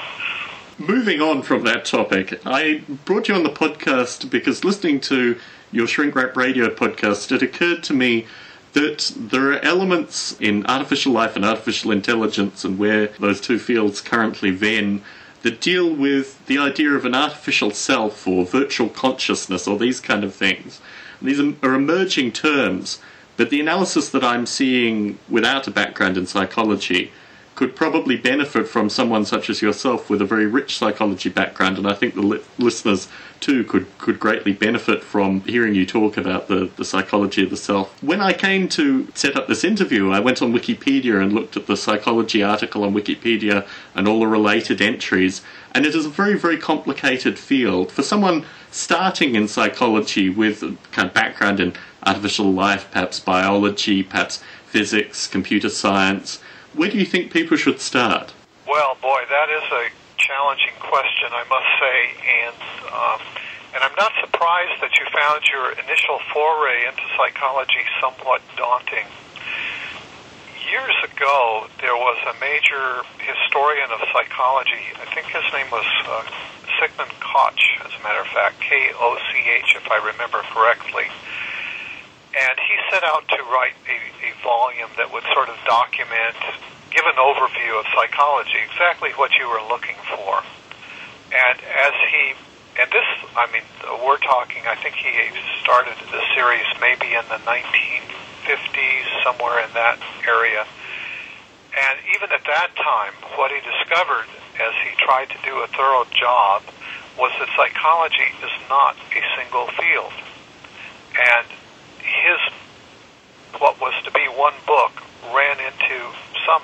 Moving 0.80 1.22
on 1.22 1.44
from 1.44 1.64
that 1.66 1.86
topic, 1.86 2.42
I 2.48 2.82
brought 3.06 3.28
you 3.28 3.36
on 3.36 3.44
the 3.44 3.52
podcast 3.52 4.32
because 4.32 4.66
listening 4.66 5.02
to 5.02 5.38
your 5.72 5.86
Shrink 5.86 6.16
Rap 6.16 6.36
Radio 6.36 6.68
podcast, 6.70 7.32
it 7.32 7.44
occurred 7.44 7.84
to 7.84 7.94
me 7.94 8.26
that 8.74 9.14
there 9.16 9.54
are 9.54 9.60
elements 9.60 10.36
in 10.40 10.66
artificial 10.66 11.14
life 11.14 11.36
and 11.36 11.46
artificial 11.46 11.92
intelligence 11.92 12.66
and 12.66 12.80
where 12.80 13.08
those 13.20 13.40
two 13.40 13.60
fields 13.60 14.02
currently 14.02 14.50
ven 14.50 15.04
that 15.44 15.62
deal 15.62 15.94
with 15.94 16.44
the 16.48 16.58
idea 16.58 16.90
of 16.90 17.06
an 17.06 17.14
artificial 17.14 17.70
self 17.70 18.28
or 18.28 18.46
virtual 18.46 18.90
consciousness 18.90 19.68
or 19.68 19.78
these 19.78 20.00
kind 20.00 20.24
of 20.24 20.34
things. 20.34 20.82
These 21.24 21.40
are 21.40 21.74
emerging 21.74 22.34
terms, 22.34 23.00
but 23.38 23.50
the 23.50 23.62
analysis 23.62 24.10
that 24.10 24.24
I'm 24.24 24.46
seeing 24.46 25.18
without 25.30 25.68
a 25.68 25.72
background 25.72 26.18
in 26.18 26.28
psychology 26.28 27.12
could 27.56 27.76
probably 27.76 28.18
benefit 28.18 28.68
from 28.68 28.90
someone 28.90 29.26
such 29.26 29.50
as 29.50 29.62
yourself 29.62 30.10
with 30.10 30.22
a 30.22 30.26
very 30.26 30.48
rich 30.48 30.78
psychology 30.78 31.30
background, 31.30 31.78
and 31.78 31.88
I 31.88 31.94
think 31.94 32.16
the 32.16 32.22
li- 32.22 32.42
listeners 32.58 33.08
too 33.40 33.64
could, 33.64 33.86
could 34.00 34.20
greatly 34.20 34.54
benefit 34.54 35.04
from 35.04 35.42
hearing 35.42 35.76
you 35.76 35.86
talk 35.86 36.18
about 36.18 36.48
the, 36.48 36.72
the 36.78 36.86
psychology 36.86 37.44
of 37.44 37.52
the 37.52 37.58
self. 37.58 38.02
When 38.02 38.22
I 38.22 38.34
came 38.34 38.68
to 38.70 39.08
set 39.14 39.36
up 39.36 39.48
this 39.48 39.64
interview, 39.64 40.12
I 40.12 40.20
went 40.20 40.42
on 40.42 40.52
Wikipedia 40.52 41.22
and 41.22 41.32
looked 41.32 41.56
at 41.56 41.68
the 41.68 41.78
psychology 41.78 42.42
article 42.42 42.84
on 42.84 42.94
Wikipedia 42.94 43.68
and 43.94 44.08
all 44.08 44.22
the 44.22 44.28
related 44.28 44.82
entries, 44.82 45.44
and 45.76 45.86
it 45.86 45.94
is 45.94 46.06
a 46.06 46.10
very, 46.10 46.38
very 46.38 46.58
complicated 46.58 47.38
field. 47.38 47.92
For 47.92 48.02
someone 48.02 48.46
starting 48.74 49.36
in 49.36 49.48
psychology 49.48 50.30
with 50.30 50.62
kind 50.92 51.08
of 51.08 51.14
background 51.14 51.60
in 51.60 51.74
artificial 52.06 52.52
life, 52.52 52.90
perhaps 52.92 53.20
biology, 53.20 54.02
perhaps 54.04 54.44
physics, 54.66 55.28
computer 55.28 55.70
science, 55.70 56.42
where 56.74 56.90
do 56.90 56.98
you 56.98 57.06
think 57.06 57.32
people 57.32 57.56
should 57.56 57.80
start? 57.80 58.34
Well, 58.68 58.98
boy, 59.00 59.22
that 59.30 59.50
is 59.50 59.64
a 59.72 59.86
challenging 60.18 60.74
question, 60.80 61.30
I 61.32 61.46
must 61.46 61.70
say, 61.78 62.00
and 62.42 62.62
um, 62.90 63.22
and 63.76 63.84
I'm 63.84 63.96
not 63.98 64.14
surprised 64.22 64.82
that 64.82 64.94
you 64.98 65.06
found 65.10 65.42
your 65.50 65.72
initial 65.74 66.20
foray 66.32 66.86
into 66.86 67.02
psychology 67.18 67.82
somewhat 68.02 68.42
daunting. 68.56 69.06
Years 70.70 70.94
ago, 71.04 71.68
there 71.82 71.98
was 71.98 72.18
a 72.30 72.40
major 72.40 73.02
historian 73.18 73.90
of 73.90 74.00
psychology. 74.14 74.94
I 75.02 75.06
think 75.14 75.26
his 75.28 75.46
name 75.54 75.70
was 75.72 75.86
uh, 76.06 76.24
Sigmund 76.84 77.16
Koch, 77.24 77.64
as 77.88 77.96
a 77.96 78.04
matter 78.04 78.20
of 78.20 78.28
fact, 78.36 78.60
K 78.60 78.92
O 79.00 79.16
C 79.32 79.40
H, 79.40 79.80
if 79.80 79.88
I 79.88 80.04
remember 80.04 80.44
correctly. 80.52 81.08
And 82.36 82.56
he 82.60 82.76
set 82.92 83.08
out 83.08 83.24
to 83.32 83.40
write 83.48 83.80
a, 83.88 83.96
a 84.28 84.32
volume 84.44 84.92
that 85.00 85.08
would 85.08 85.24
sort 85.32 85.48
of 85.48 85.56
document 85.64 86.36
give 86.92 87.08
an 87.08 87.16
overview 87.16 87.80
of 87.80 87.88
psychology, 87.96 88.60
exactly 88.68 89.16
what 89.16 89.32
you 89.40 89.48
were 89.48 89.64
looking 89.72 89.96
for. 90.12 90.44
And 91.32 91.58
as 91.64 91.96
he, 92.12 92.36
and 92.76 92.92
this, 92.92 93.08
I 93.32 93.48
mean, 93.56 93.64
we're 94.04 94.20
talking, 94.20 94.68
I 94.68 94.76
think 94.76 95.00
he 95.00 95.16
started 95.64 95.96
the 96.12 96.20
series 96.36 96.68
maybe 96.84 97.16
in 97.16 97.24
the 97.32 97.40
1950s, 97.48 99.08
somewhere 99.24 99.64
in 99.64 99.72
that 99.72 100.04
area. 100.28 100.68
And 101.80 101.96
even 102.12 102.28
at 102.36 102.44
that 102.44 102.76
time, 102.76 103.16
what 103.40 103.56
he 103.56 103.64
discovered 103.64 104.28
as 104.60 104.74
he 104.84 104.92
tried 104.98 105.30
to 105.30 105.38
do 105.44 105.58
a 105.64 105.68
thorough 105.68 106.06
job 106.14 106.62
was 107.18 107.32
that 107.40 107.50
psychology 107.56 108.30
is 108.42 108.54
not 108.70 108.96
a 109.14 109.22
single 109.38 109.68
field. 109.78 110.14
And 111.14 111.48
his, 112.02 112.42
what 113.62 113.80
was 113.80 113.94
to 114.06 114.12
be 114.12 114.26
one 114.34 114.54
book, 114.66 114.94
ran 115.34 115.58
into 115.62 115.98
some 116.46 116.62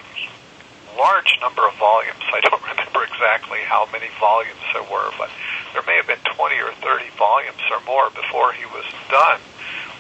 large 0.98 1.38
number 1.42 1.68
of 1.68 1.74
volumes. 1.78 2.22
I 2.34 2.42
don't 2.42 2.62
remember 2.62 3.06
exactly 3.06 3.60
how 3.66 3.88
many 3.92 4.10
volumes 4.20 4.62
there 4.74 4.86
were, 4.90 5.10
but 5.18 5.30
there 5.74 5.86
may 5.86 5.98
have 5.98 6.08
been 6.08 6.22
20 6.36 6.56
or 6.62 6.74
30 6.82 7.10
volumes 7.18 7.62
or 7.70 7.80
more 7.86 8.10
before 8.10 8.54
he 8.54 8.66
was 8.74 8.86
done 9.10 9.40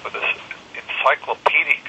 with 0.03 0.13
this 0.13 0.29
encyclopedic 0.74 1.84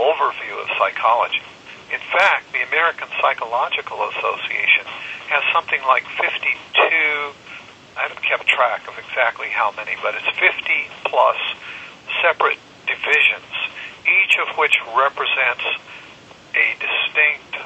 overview 0.00 0.54
of 0.62 0.68
psychology. 0.78 1.42
In 1.88 2.00
fact, 2.12 2.52
the 2.52 2.60
American 2.68 3.08
Psychological 3.20 3.96
Association 4.12 4.84
has 5.32 5.42
something 5.52 5.80
like 5.88 6.04
52, 6.20 6.52
I 7.96 8.06
haven't 8.06 8.22
kept 8.22 8.46
track 8.46 8.86
of 8.88 8.94
exactly 9.00 9.48
how 9.48 9.72
many, 9.72 9.96
but 10.02 10.14
it's 10.14 10.28
50 10.36 10.52
plus 11.08 11.40
separate 12.20 12.60
divisions, 12.84 13.52
each 14.04 14.36
of 14.36 14.56
which 14.56 14.76
represents 14.96 15.64
a 16.54 16.66
distinct 16.76 17.56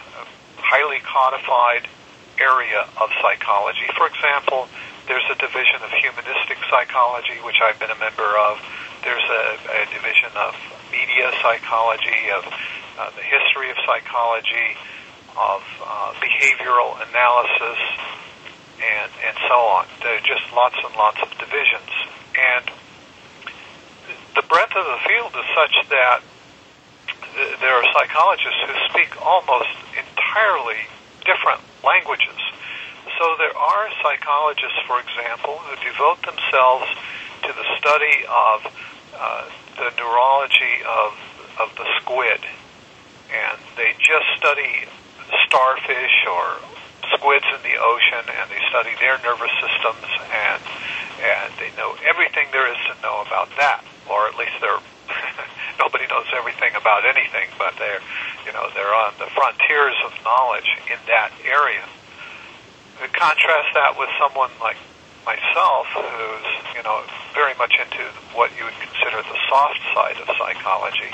highly 0.58 1.02
codified 1.02 1.90
area 2.38 2.86
of 2.96 3.10
psychology. 3.20 3.86
For 3.98 4.06
example, 4.06 4.68
there's 5.06 5.26
a 5.30 5.36
division 5.36 5.82
of 5.82 5.90
humanistic 5.98 6.58
psychology, 6.70 7.36
which 7.42 7.58
I've 7.60 7.78
been 7.78 7.90
a 7.90 7.98
member 7.98 8.26
of. 8.38 8.62
There's 9.02 9.26
a, 9.26 9.44
a 9.82 9.84
division 9.90 10.30
of 10.38 10.54
media 10.94 11.30
psychology, 11.42 12.30
of 12.30 12.46
uh, 12.98 13.10
the 13.16 13.22
history 13.22 13.70
of 13.70 13.76
psychology, 13.86 14.76
of 15.36 15.62
uh, 15.80 16.12
behavioral 16.20 16.96
analysis, 17.08 17.80
and, 18.82 19.10
and 19.24 19.36
so 19.48 19.58
on. 19.78 19.86
There 20.02 20.16
are 20.16 20.26
just 20.26 20.44
lots 20.52 20.76
and 20.84 20.94
lots 20.96 21.18
of 21.22 21.30
divisions. 21.38 21.90
And 22.36 22.64
the 24.34 24.42
breadth 24.48 24.74
of 24.76 24.84
the 24.84 25.00
field 25.06 25.32
is 25.36 25.48
such 25.54 25.76
that 25.90 26.22
there 27.60 27.72
are 27.72 27.84
psychologists 27.94 28.60
who 28.66 28.74
speak 28.90 29.10
almost 29.24 29.72
entirely 29.96 30.84
different 31.24 31.60
languages. 31.84 32.36
So 33.18 33.36
there 33.38 33.56
are 33.56 33.88
psychologists, 34.02 34.80
for 34.86 35.00
example, 35.00 35.58
who 35.64 35.76
devote 35.80 36.20
themselves 36.26 36.90
to 37.42 37.50
the 37.52 37.66
study 37.78 38.24
of 38.28 38.66
uh, 39.14 39.48
the 39.76 39.90
neurology 39.96 40.82
of 40.86 41.14
of 41.60 41.74
the 41.76 41.84
squid, 42.00 42.40
and 43.32 43.58
they 43.76 43.96
just 43.98 44.28
study 44.36 44.84
starfish 45.48 46.16
or 46.28 46.60
squids 47.16 47.48
in 47.48 47.60
the 47.64 47.76
ocean, 47.80 48.24
and 48.28 48.46
they 48.52 48.60
study 48.68 48.92
their 49.00 49.16
nervous 49.24 49.52
systems, 49.58 50.08
and 50.30 50.62
and 51.22 51.48
they 51.58 51.70
know 51.76 51.96
everything 52.04 52.46
there 52.52 52.68
is 52.68 52.78
to 52.88 52.94
know 53.02 53.22
about 53.26 53.48
that, 53.56 53.84
or 54.10 54.28
at 54.28 54.36
least 54.36 54.52
they're 54.60 54.80
nobody 55.82 56.06
knows 56.06 56.26
everything 56.36 56.74
about 56.76 57.04
anything, 57.04 57.48
but 57.58 57.74
they're, 57.78 58.00
you 58.46 58.52
know, 58.52 58.68
they're 58.74 58.94
on 58.94 59.12
the 59.18 59.28
frontiers 59.34 59.96
of 60.06 60.12
knowledge 60.24 60.68
in 60.88 60.98
that 61.06 61.32
area. 61.44 61.84
To 63.02 63.08
contrast 63.08 63.74
that 63.74 63.98
with 63.98 64.08
someone 64.20 64.50
like 64.60 64.78
myself, 65.26 65.86
who's, 65.94 66.48
you 66.76 66.82
know, 66.82 67.02
very 67.34 67.54
much 67.58 67.74
into 67.78 68.02
what 68.34 68.50
you 68.58 68.64
would 68.64 68.78
consider 68.78 69.22
the 69.22 69.38
soft 69.48 69.80
side 69.94 70.18
of 70.22 70.26
psychology, 70.38 71.10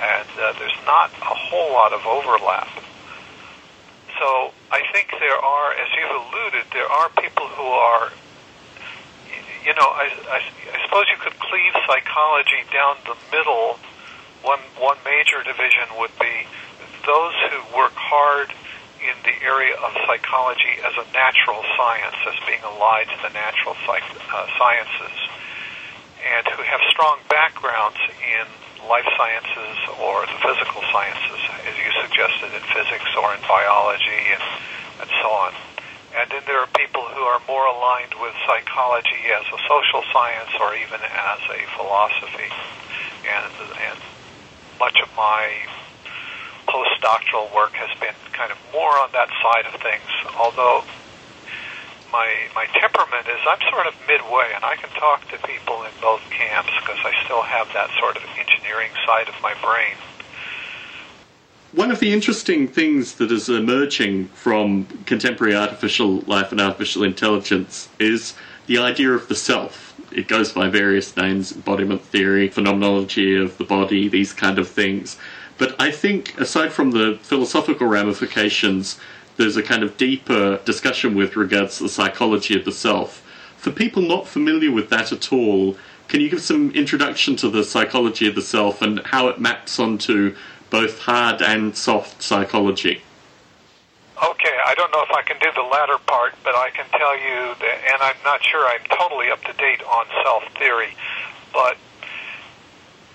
and 0.00 0.28
uh, 0.40 0.52
there's 0.58 0.80
not 0.86 1.12
a 1.20 1.36
whole 1.36 1.72
lot 1.72 1.92
of 1.92 2.06
overlap. 2.06 2.68
So 4.18 4.52
I 4.72 4.80
think 4.92 5.12
there 5.20 5.36
are, 5.36 5.72
as 5.76 5.88
you've 5.96 6.16
alluded, 6.16 6.64
there 6.72 6.88
are 6.88 7.08
people 7.20 7.48
who 7.48 7.64
are, 7.64 8.12
you 9.64 9.72
know, 9.76 9.88
I, 9.88 10.08
I, 10.28 10.40
I 10.44 10.76
suppose 10.84 11.04
you 11.12 11.20
could 11.20 11.38
cleave 11.40 11.72
psychology 11.86 12.64
down 12.72 12.96
the 13.04 13.16
middle. 13.32 13.78
One 14.42 14.60
one 14.80 14.96
major 15.04 15.44
division 15.44 15.88
would 16.00 16.12
be 16.16 16.48
those 17.04 17.36
who 17.48 17.60
work 17.76 17.92
hard 17.92 18.52
in 19.00 19.16
the 19.24 19.36
area 19.44 19.76
of 19.80 19.92
psychology 20.04 20.80
as 20.84 20.92
a 20.96 21.04
natural 21.12 21.64
science, 21.76 22.16
as 22.28 22.36
being 22.44 22.60
allied 22.64 23.08
to 23.08 23.16
the 23.24 23.32
natural 23.32 23.76
psych, 23.88 24.04
uh, 24.04 24.48
sciences, 24.60 25.16
and 26.20 26.44
who 26.52 26.60
have 26.64 26.80
strong 26.92 27.16
backgrounds 27.28 28.00
in 28.20 28.44
life 28.88 29.08
sciences 29.16 29.76
or 30.00 30.24
the 30.26 30.38
physical 30.40 30.82
sciences, 30.92 31.40
as 31.66 31.74
you 31.76 31.90
suggested, 32.00 32.54
in 32.54 32.62
physics 32.72 33.10
or 33.18 33.34
in 33.34 33.40
biology 33.44 34.22
and, 34.32 34.44
and 35.04 35.10
so 35.20 35.28
on. 35.28 35.52
And 36.16 36.26
then 36.30 36.42
there 36.46 36.58
are 36.58 36.70
people 36.74 37.06
who 37.14 37.22
are 37.22 37.40
more 37.46 37.66
aligned 37.66 38.14
with 38.18 38.34
psychology 38.46 39.30
as 39.30 39.46
a 39.52 39.60
social 39.68 40.02
science 40.12 40.50
or 40.58 40.74
even 40.74 40.98
as 40.98 41.40
a 41.54 41.60
philosophy. 41.78 42.50
And, 43.26 43.52
and 43.78 43.98
much 44.80 44.98
of 45.02 45.10
my 45.14 45.54
postdoctoral 46.66 47.54
work 47.54 47.74
has 47.74 47.90
been 48.00 48.14
kind 48.32 48.50
of 48.50 48.58
more 48.72 48.90
on 48.98 49.10
that 49.12 49.28
side 49.42 49.66
of 49.66 49.78
things, 49.80 50.10
although 50.38 50.82
my 52.12 52.28
my 52.54 52.66
temperament 52.66 53.26
is 53.28 53.40
I'm 53.46 53.60
sort 53.70 53.86
of 53.86 53.94
midway, 54.06 54.52
and 54.54 54.64
I 54.64 54.76
can 54.76 54.90
talk 54.90 55.28
to 55.30 55.38
people 55.46 55.82
in 55.84 55.90
both 56.00 56.22
camps 56.30 56.70
because 56.80 56.98
I 57.04 57.12
still 57.24 57.42
have 57.42 57.68
that 57.72 57.90
sort 57.98 58.16
of 58.16 58.24
engineering 58.38 58.90
side 59.06 59.28
of 59.28 59.34
my 59.42 59.54
brain. 59.62 59.96
One 61.72 61.92
of 61.92 62.00
the 62.00 62.12
interesting 62.12 62.66
things 62.66 63.14
that 63.14 63.30
is 63.30 63.48
emerging 63.48 64.26
from 64.28 64.86
contemporary 65.06 65.54
artificial 65.54 66.20
life 66.22 66.50
and 66.50 66.60
artificial 66.60 67.04
intelligence 67.04 67.88
is 68.00 68.34
the 68.66 68.78
idea 68.78 69.10
of 69.12 69.28
the 69.28 69.36
self. 69.36 69.94
It 70.10 70.26
goes 70.26 70.52
by 70.52 70.68
various 70.68 71.16
names 71.16 71.52
embodiment 71.52 72.02
theory, 72.02 72.48
phenomenology 72.48 73.36
of 73.36 73.56
the 73.58 73.64
body, 73.64 74.08
these 74.08 74.32
kind 74.32 74.58
of 74.58 74.68
things. 74.68 75.16
But 75.58 75.76
I 75.78 75.92
think, 75.92 76.40
aside 76.40 76.72
from 76.72 76.90
the 76.90 77.18
philosophical 77.22 77.86
ramifications, 77.86 78.98
there's 79.40 79.56
a 79.56 79.62
kind 79.62 79.82
of 79.82 79.96
deeper 79.96 80.58
discussion 80.66 81.14
with 81.14 81.34
regards 81.34 81.78
to 81.78 81.84
the 81.84 81.88
psychology 81.88 82.58
of 82.58 82.66
the 82.66 82.72
self. 82.72 83.26
For 83.56 83.70
people 83.70 84.02
not 84.02 84.28
familiar 84.28 84.70
with 84.70 84.90
that 84.90 85.12
at 85.12 85.32
all, 85.32 85.76
can 86.08 86.20
you 86.20 86.28
give 86.28 86.42
some 86.42 86.70
introduction 86.72 87.36
to 87.36 87.48
the 87.48 87.64
psychology 87.64 88.28
of 88.28 88.34
the 88.34 88.42
self 88.42 88.82
and 88.82 89.00
how 89.00 89.28
it 89.28 89.40
maps 89.40 89.78
onto 89.78 90.36
both 90.68 90.98
hard 91.00 91.40
and 91.40 91.74
soft 91.74 92.22
psychology? 92.22 93.00
Okay, 94.22 94.56
I 94.66 94.74
don't 94.74 94.92
know 94.92 95.02
if 95.02 95.10
I 95.10 95.22
can 95.22 95.38
do 95.40 95.48
the 95.54 95.62
latter 95.62 95.96
part, 96.06 96.34
but 96.44 96.54
I 96.54 96.68
can 96.70 96.84
tell 96.90 97.16
you 97.16 97.54
that, 97.60 97.78
and 97.94 98.02
I'm 98.02 98.22
not 98.22 98.44
sure 98.44 98.66
I'm 98.66 98.84
totally 98.98 99.30
up 99.30 99.42
to 99.44 99.54
date 99.54 99.82
on 99.82 100.04
self 100.22 100.44
theory, 100.58 100.94
but 101.54 101.78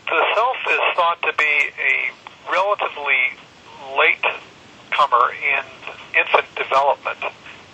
the 0.08 0.24
self 0.34 0.58
is 0.72 0.80
thought 0.96 1.22
to 1.22 1.34
be 1.38 1.70
a 1.78 2.52
relatively 2.52 3.38
late 3.96 4.26
comer 4.92 5.34
in 5.34 5.64
infant 6.18 6.48
development 6.56 7.20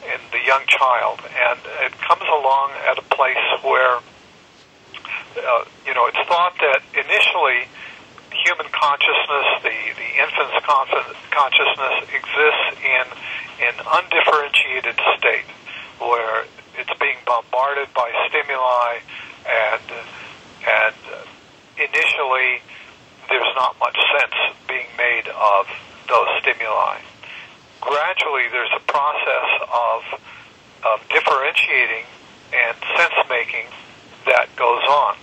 in 0.04 0.20
the 0.32 0.42
young 0.46 0.66
child, 0.68 1.20
and 1.30 1.60
it 1.86 1.94
comes 2.02 2.26
along 2.26 2.72
at 2.90 2.98
a 2.98 3.06
place 3.14 3.46
where, 3.62 3.98
uh, 3.98 5.64
you 5.86 5.94
know, 5.94 6.08
it's 6.08 6.24
thought 6.28 6.58
that 6.60 6.82
initially 6.94 7.70
human 8.34 8.66
consciousness, 8.72 9.48
the, 9.62 9.76
the 10.00 10.10
infant's 10.18 10.58
consciousness 11.30 11.96
exists 12.10 12.70
in 12.82 13.06
an 13.62 13.76
undifferentiated 13.78 14.98
state 15.18 15.46
where 16.00 16.46
it's 16.78 16.94
being 17.00 17.18
bombarded 17.26 17.94
by 17.94 18.10
stimuli 18.28 18.98
and 19.46 19.86
and 20.66 20.96
initially 21.78 22.62
there's 23.30 23.54
not 23.56 23.78
much 23.80 23.98
sense 24.18 24.56
being 24.68 24.90
made 24.98 25.28
of 25.30 25.68
those 26.08 26.28
stimuli 26.42 27.00
gradually 27.82 28.46
there's 28.54 28.72
a 28.78 28.84
process 28.86 29.50
of, 29.68 30.00
of 30.86 30.98
differentiating 31.10 32.06
and 32.54 32.78
sense 32.96 33.18
making 33.28 33.66
that 34.26 34.48
goes 34.56 34.86
on. 34.86 35.18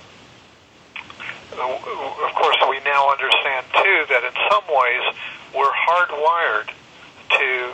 Of 1.55 2.35
course, 2.35 2.59
we 2.69 2.79
now 2.85 3.11
understand 3.11 3.65
too 3.73 3.99
that 4.11 4.23
in 4.27 4.35
some 4.51 4.67
ways 4.69 5.05
we're 5.55 5.73
hardwired 5.89 6.69
to 6.69 7.73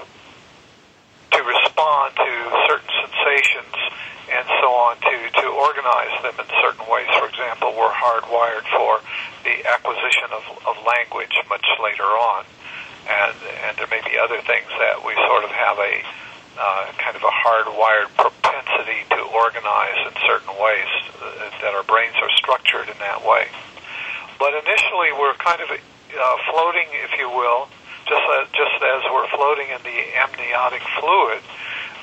to 1.32 1.42
respond 1.42 2.14
to 2.14 2.32
certain 2.70 2.90
sensations 3.02 3.74
and 4.30 4.46
so 4.62 4.68
on 4.70 4.96
to 5.00 5.16
to 5.42 5.46
organize 5.48 6.14
them 6.22 6.38
in 6.38 6.46
certain 6.62 6.86
ways. 6.86 7.08
For 7.18 7.26
example, 7.26 7.74
we're 7.76 7.92
hardwired 7.92 8.64
for 8.70 9.00
the 9.42 9.66
acquisition 9.68 10.30
of, 10.30 10.44
of 10.68 10.76
language 10.86 11.34
much 11.50 11.66
later 11.82 12.04
on 12.04 12.44
and 13.08 13.36
and 13.68 13.72
there 13.76 13.88
may 13.88 14.00
be 14.02 14.16
other 14.18 14.40
things 14.42 14.68
that 14.78 15.04
we 15.04 15.14
sort 15.28 15.44
of 15.44 15.50
have 15.50 15.78
a 15.78 15.94
uh, 16.58 16.92
kind 16.98 17.16
of 17.16 17.22
a 17.22 17.34
hardwired 17.34 18.10
propensity 18.14 19.02
to 19.10 19.20
organize 19.34 19.98
in 20.06 20.14
certain 20.22 20.54
ways 20.62 20.90
uh, 21.18 21.50
that 21.62 21.74
our 21.74 21.82
brains 21.82 22.14
are 22.22 22.30
structured 22.38 22.88
in 22.88 22.98
that 23.02 23.26
way. 23.26 23.46
But 24.38 24.54
initially, 24.54 25.10
we're 25.18 25.34
kind 25.34 25.60
of 25.62 25.70
uh, 25.70 26.36
floating, 26.50 26.86
if 27.02 27.18
you 27.18 27.28
will, 27.28 27.66
just 28.06 28.22
as, 28.38 28.46
just 28.54 28.78
as 28.82 29.02
we're 29.10 29.28
floating 29.34 29.68
in 29.70 29.82
the 29.82 29.98
amniotic 30.14 30.82
fluid. 31.00 31.42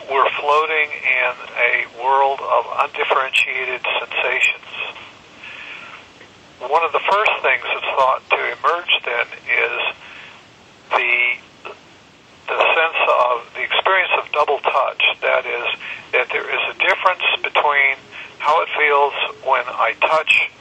We're 0.10 0.32
floating 0.36 0.90
in 1.00 1.34
a 1.56 1.86
world 2.04 2.42
of 2.42 2.66
undifferentiated 2.84 3.86
sensations. 4.04 4.68
One 6.60 6.84
of 6.84 6.92
the 6.92 7.04
first 7.08 7.34
things 7.42 7.64
that's 7.64 7.92
thought 7.96 8.22
to 8.36 8.40
emerge 8.52 8.94
then 9.06 9.28
is 9.48 9.80
the 10.92 11.42
the 12.52 12.60
sense 12.76 13.00
of 13.08 13.48
the 13.56 13.64
experience 13.64 14.12
of 14.20 14.32
double 14.34 14.60
touch. 14.60 15.02
That 15.22 15.46
is, 15.46 15.68
that 16.12 16.28
there 16.36 16.44
is 16.44 16.76
a 16.76 16.78
difference 16.84 17.24
between 17.42 17.96
how 18.40 18.62
it 18.62 18.70
feels 18.76 19.14
when 19.48 19.64
I 19.68 19.96
touch 20.02 20.52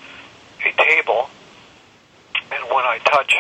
a 0.63 0.73
table 0.77 1.29
and 2.53 2.63
when 2.71 2.85
I 2.85 2.99
touch 3.05 3.35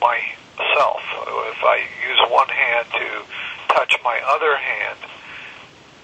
myself. 0.00 1.02
If 1.52 1.60
I 1.64 1.84
use 2.06 2.20
one 2.30 2.48
hand 2.48 2.86
to 2.96 3.08
touch 3.74 3.98
my 4.04 4.20
other 4.24 4.56
hand, 4.56 4.98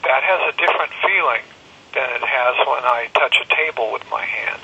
that 0.05 0.23
has 0.23 0.53
a 0.53 0.57
different 0.59 0.93
feeling 1.01 1.45
than 1.95 2.11
it 2.11 2.25
has 2.25 2.55
when 2.67 2.85
I 2.85 3.09
touch 3.15 3.37
a 3.41 3.49
table 3.55 3.93
with 3.93 4.05
my 4.11 4.25
hand. 4.25 4.61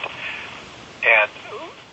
And 1.06 1.30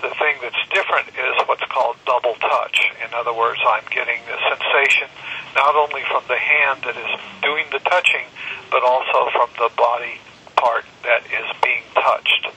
the 0.04 0.12
thing 0.20 0.36
that's 0.44 0.60
different 0.68 1.08
is 1.16 1.34
what's 1.48 1.64
called 1.72 1.96
double 2.06 2.36
touch. 2.36 2.92
In 3.00 3.16
other 3.16 3.32
words, 3.32 3.60
I'm 3.64 3.88
getting 3.90 4.20
the 4.28 4.36
sensation 4.52 5.08
not 5.56 5.80
only 5.80 6.04
from 6.12 6.24
the 6.28 6.36
hand 6.36 6.84
that 6.84 7.00
is 7.00 7.12
doing 7.42 7.64
the 7.72 7.80
touching, 7.80 8.28
but 8.70 8.84
also 8.84 9.32
from 9.32 9.48
the 9.56 9.72
body 9.80 10.20
part 10.60 10.84
that 11.08 11.24
is 11.32 11.48
being 11.64 11.88
touched. 11.96 12.52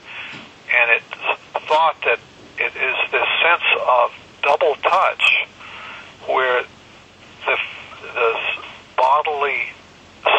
And 0.75 0.99
it's 0.99 1.39
thought 1.71 1.95
that 2.03 2.19
it 2.59 2.73
is 2.75 2.97
this 3.15 3.29
sense 3.39 3.67
of 3.79 4.11
double 4.43 4.75
touch 4.83 5.47
where 6.27 6.67
the, 7.47 7.55
the 8.01 8.29
bodily 8.97 9.71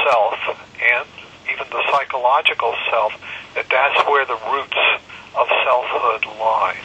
self 0.05 0.37
and 0.77 1.09
even 1.49 1.65
the 1.71 1.83
psychological 1.91 2.75
self, 2.91 3.13
that 3.55 3.65
that's 3.71 4.07
where 4.07 4.27
the 4.27 4.37
roots 4.53 4.77
of 5.35 5.49
selfhood 5.65 6.27
lie 6.39 6.77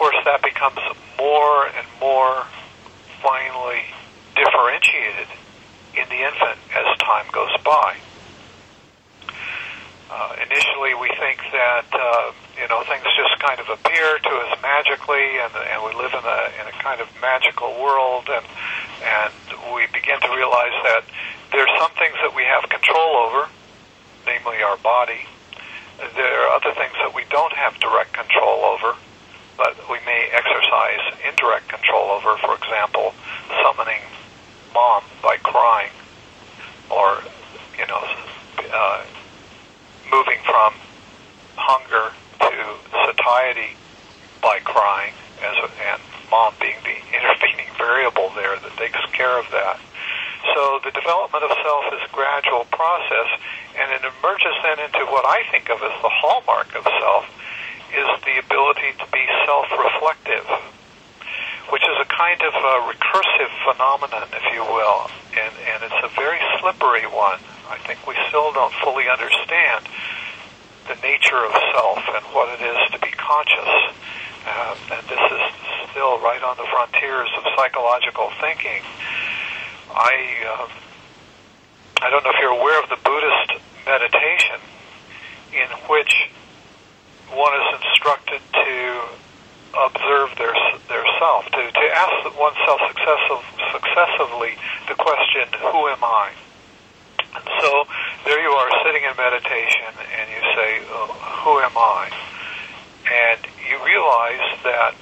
course 0.00 0.16
that 0.24 0.40
becomes 0.40 0.80
more 1.20 1.68
and 1.76 1.84
more 2.00 2.48
finely 3.20 3.84
differentiated 4.32 5.28
in 5.92 6.08
the 6.08 6.24
infant 6.24 6.56
as 6.72 6.88
time 7.04 7.28
goes 7.36 7.52
by. 7.60 8.00
Uh, 10.08 10.40
initially, 10.40 10.96
we 10.96 11.12
think 11.20 11.44
that 11.52 11.84
uh, 11.92 12.32
you 12.56 12.66
know 12.72 12.80
things 12.88 13.04
just 13.12 13.36
kind 13.44 13.60
of 13.60 13.68
appear 13.68 14.16
to 14.24 14.32
us 14.48 14.56
magically, 14.64 15.36
and, 15.36 15.52
and 15.68 15.84
we 15.84 15.92
live 15.92 16.16
in 16.16 16.24
a 16.24 16.40
in 16.56 16.64
a 16.64 16.74
kind 16.80 17.04
of 17.04 17.06
magical 17.20 17.68
world, 17.76 18.24
and 18.32 18.46
and 19.04 19.36
we 19.76 19.84
begin 19.92 20.16
to 20.24 20.32
realize 20.32 20.76
that 20.88 21.04
there's 21.52 21.70
some 21.76 21.92
things 22.00 22.16
that 22.24 22.32
we 22.32 22.48
have 22.48 22.64
control 22.72 23.20
over, 23.28 23.52
namely 24.24 24.64
our 24.64 24.78
body, 24.80 25.28
there 26.16 26.48
are 26.48 26.56
other 26.56 26.72
things 26.72 26.96
that 27.04 27.12
we 27.12 27.28
don't 27.28 27.52
have 27.52 27.76
direct 27.78 28.16
control 28.16 28.64
over, 28.64 28.96
but 29.60 29.76
we 29.92 30.00
may 30.08 30.32
exercise 30.32 31.04
indirect 31.28 31.68
control 31.68 32.16
over, 32.16 32.40
for 32.40 32.56
example, 32.56 33.12
summoning 33.60 34.00
mom 34.72 35.04
by 35.22 35.36
crying 35.36 35.92
or, 36.88 37.20
you 37.76 37.86
know, 37.86 38.00
uh, 38.72 39.04
moving 40.10 40.40
from 40.48 40.72
hunger 41.60 42.08
to 42.40 42.56
satiety 43.04 43.76
by 44.40 44.58
crying, 44.64 45.12
as, 45.44 45.56
and 45.60 46.00
mom 46.32 46.54
being 46.58 46.80
the 46.88 46.96
intervening 47.12 47.68
variable 47.76 48.32
there 48.34 48.56
that 48.56 48.72
takes 48.80 49.04
care 49.12 49.38
of 49.38 49.44
that. 49.52 49.76
So 50.56 50.80
the 50.82 50.90
development 50.96 51.44
of 51.44 51.52
self 51.60 51.84
is 51.92 52.00
a 52.00 52.12
gradual 52.16 52.64
process, 52.72 53.28
and 53.76 53.92
it 53.92 54.00
emerges 54.08 54.56
then 54.64 54.80
into 54.80 55.04
what 55.12 55.28
I 55.28 55.44
think 55.52 55.68
of 55.68 55.84
as 55.84 55.92
the 56.00 56.08
hallmark 56.08 56.72
of 56.74 56.84
self, 56.84 57.28
is 57.94 58.08
the 58.24 58.38
ability 58.38 58.94
to 58.98 59.06
be 59.12 59.24
self-reflective, 59.46 60.46
which 61.70 61.82
is 61.82 61.96
a 62.00 62.08
kind 62.08 62.40
of 62.42 62.54
a 62.54 62.74
recursive 62.90 63.52
phenomenon, 63.66 64.28
if 64.32 64.44
you 64.54 64.62
will, 64.62 65.10
and, 65.36 65.52
and 65.70 65.78
it's 65.84 66.00
a 66.02 66.10
very 66.14 66.38
slippery 66.60 67.06
one. 67.10 67.38
I 67.70 67.78
think 67.86 68.06
we 68.06 68.14
still 68.28 68.52
don't 68.52 68.74
fully 68.82 69.08
understand 69.08 69.86
the 70.88 70.96
nature 71.06 71.38
of 71.38 71.52
self 71.70 72.02
and 72.14 72.24
what 72.34 72.50
it 72.58 72.62
is 72.62 72.78
to 72.90 72.98
be 72.98 73.12
conscious. 73.14 73.72
Uh, 74.46 74.74
and 74.96 75.04
this 75.06 75.20
is 75.20 75.42
still 75.90 76.18
right 76.18 76.42
on 76.42 76.56
the 76.56 76.66
frontiers 76.72 77.28
of 77.36 77.44
psychological 77.54 78.30
thinking. 78.40 78.82
I 79.90 80.14
uh, 80.46 80.68
I 82.02 82.08
don't 82.08 82.24
know 82.24 82.30
if 82.30 82.40
you're 82.40 82.56
aware 82.56 82.82
of 82.82 82.88
the 82.88 82.96
Buddhist 83.04 83.60
meditation 83.84 84.56
in 85.52 85.68
which 85.88 86.29
one 87.32 87.54
is 87.54 87.68
instructed 87.82 88.40
to 88.52 88.76
observe 89.74 90.34
their 90.36 90.54
their 90.88 91.06
self, 91.18 91.46
to, 91.54 91.62
to 91.62 91.86
ask 91.94 92.26
oneself 92.34 92.80
successive, 92.90 93.42
successively 93.70 94.58
the 94.88 94.94
question, 94.94 95.46
"Who 95.70 95.88
am 95.88 96.02
I?" 96.02 96.30
And 97.34 97.44
so 97.62 97.86
there 98.24 98.42
you 98.42 98.50
are 98.50 98.70
sitting 98.82 99.04
in 99.04 99.14
meditation, 99.16 99.94
and 100.18 100.26
you 100.30 100.42
say, 100.54 100.82
oh, 100.90 101.06
"Who 101.46 101.60
am 101.60 101.76
I?" 101.78 102.10
And 103.06 103.40
you 103.68 103.78
realize 103.84 104.58
that 104.64 104.94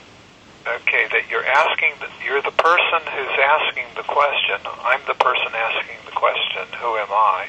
okay, 0.68 1.08
that 1.12 1.30
you're 1.30 1.46
asking, 1.46 1.96
you're 2.24 2.42
the 2.42 2.52
person 2.52 3.00
who's 3.08 3.36
asking 3.40 3.88
the 3.96 4.04
question. 4.04 4.60
I'm 4.84 5.00
the 5.06 5.14
person 5.14 5.48
asking 5.56 5.96
the 6.04 6.12
question, 6.12 6.68
"Who 6.80 6.96
am 6.96 7.08
I?" 7.10 7.48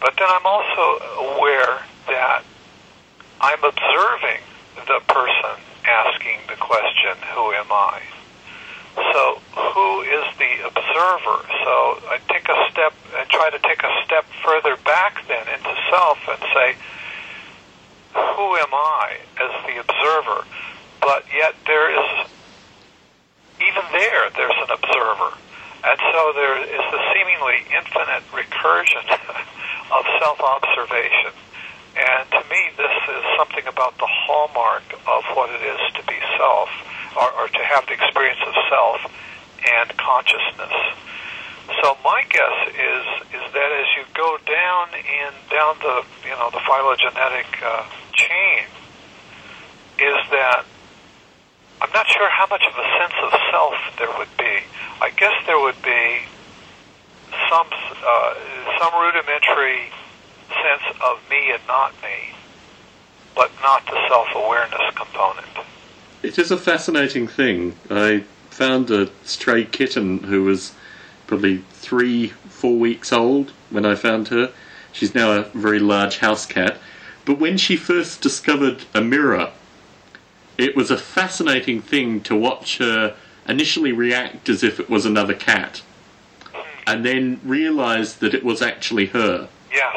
But 0.00 0.16
then 0.18 0.28
I'm 0.28 0.44
also 0.44 0.84
aware 1.32 1.80
that 2.08 2.44
I'm 3.40 3.64
observing 3.64 4.44
the 4.86 5.00
person 5.08 5.56
asking 5.84 6.40
the 6.48 6.56
question, 6.56 7.16
who 7.32 7.52
am 7.52 7.72
I? 7.72 8.02
So 8.96 9.40
who 9.56 10.02
is 10.02 10.24
the 10.36 10.68
observer? 10.68 11.38
So 11.64 11.74
I 12.12 12.18
take 12.28 12.48
a 12.48 12.68
step 12.70 12.92
and 13.16 13.28
try 13.30 13.48
to 13.48 13.58
take 13.60 13.82
a 13.82 13.92
step 14.04 14.26
further 14.44 14.76
back 14.84 15.26
then 15.26 15.46
into 15.48 15.72
self 15.88 16.18
and 16.28 16.40
say, 16.52 16.76
who 18.12 18.56
am 18.56 18.74
I 18.74 19.16
as 19.40 19.52
the 19.64 19.80
observer? 19.80 20.44
But 21.00 21.24
yet 21.32 21.54
there 21.66 21.90
is, 21.96 22.26
even 23.56 23.84
there, 23.92 24.28
there's 24.36 24.58
an 24.68 24.70
observer. 24.70 25.32
And 25.82 25.98
so 26.12 26.32
there 26.36 26.60
is 26.60 26.84
the 26.92 27.00
seemingly 27.14 27.64
infinite 27.72 28.24
recursion 28.36 29.06
of 29.96 30.04
self-observation. 30.20 31.32
And 31.96 32.30
to 32.30 32.40
me, 32.48 32.62
this 32.76 32.96
is 33.10 33.22
something 33.36 33.66
about 33.66 33.98
the 33.98 34.06
hallmark 34.06 34.86
of 35.06 35.22
what 35.34 35.50
it 35.50 35.62
is 35.62 35.80
to 35.98 36.02
be 36.06 36.18
self, 36.38 36.70
or, 37.18 37.28
or 37.42 37.48
to 37.48 37.62
have 37.64 37.86
the 37.86 37.94
experience 37.94 38.38
of 38.46 38.54
self 38.70 39.00
and 39.66 39.88
consciousness. 39.98 40.74
So 41.82 41.96
my 42.04 42.22
guess 42.28 42.58
is 42.74 43.04
is 43.30 43.46
that 43.54 43.70
as 43.70 43.86
you 43.94 44.04
go 44.14 44.38
down 44.46 44.90
in 44.94 45.30
down 45.50 45.78
the 45.78 46.02
you 46.24 46.34
know 46.34 46.50
the 46.50 46.60
phylogenetic 46.66 47.46
uh, 47.62 47.86
chain, 48.14 48.66
is 49.98 50.18
that 50.30 50.64
I'm 51.80 51.92
not 51.94 52.06
sure 52.10 52.28
how 52.28 52.46
much 52.50 52.62
of 52.66 52.74
a 52.74 52.86
sense 52.98 53.16
of 53.22 53.30
self 53.50 53.74
there 53.98 54.10
would 54.18 54.34
be. 54.36 54.66
I 55.00 55.10
guess 55.10 55.32
there 55.46 55.58
would 55.58 55.80
be 55.82 56.26
some 57.48 57.66
uh, 57.70 58.34
some 58.78 58.92
rudimentary 59.00 59.90
sense 60.62 60.96
of 61.02 61.18
me 61.30 61.52
and 61.52 61.62
not 61.66 61.92
me, 62.02 62.34
but 63.34 63.50
not 63.62 63.84
the 63.86 64.08
self 64.08 64.28
awareness 64.34 64.94
component. 64.94 65.46
It 66.22 66.38
is 66.38 66.50
a 66.50 66.58
fascinating 66.58 67.26
thing. 67.26 67.76
I 67.90 68.24
found 68.50 68.90
a 68.90 69.10
stray 69.24 69.64
kitten 69.64 70.24
who 70.24 70.44
was 70.44 70.72
probably 71.26 71.58
three, 71.72 72.28
four 72.48 72.76
weeks 72.76 73.12
old 73.12 73.52
when 73.70 73.86
I 73.86 73.94
found 73.94 74.28
her. 74.28 74.52
She's 74.92 75.14
now 75.14 75.32
a 75.32 75.42
very 75.54 75.78
large 75.78 76.18
house 76.18 76.44
cat. 76.44 76.78
But 77.24 77.38
when 77.38 77.56
she 77.56 77.76
first 77.76 78.20
discovered 78.20 78.84
a 78.92 79.00
mirror, 79.00 79.52
it 80.58 80.76
was 80.76 80.90
a 80.90 80.98
fascinating 80.98 81.80
thing 81.80 82.20
to 82.22 82.36
watch 82.36 82.78
her 82.78 83.16
initially 83.48 83.92
react 83.92 84.48
as 84.48 84.62
if 84.62 84.78
it 84.78 84.90
was 84.90 85.06
another 85.06 85.34
cat, 85.34 85.82
hmm. 86.52 86.60
and 86.86 87.04
then 87.04 87.40
realize 87.44 88.16
that 88.16 88.34
it 88.34 88.44
was 88.44 88.60
actually 88.60 89.06
her. 89.06 89.48
Yes. 89.72 89.96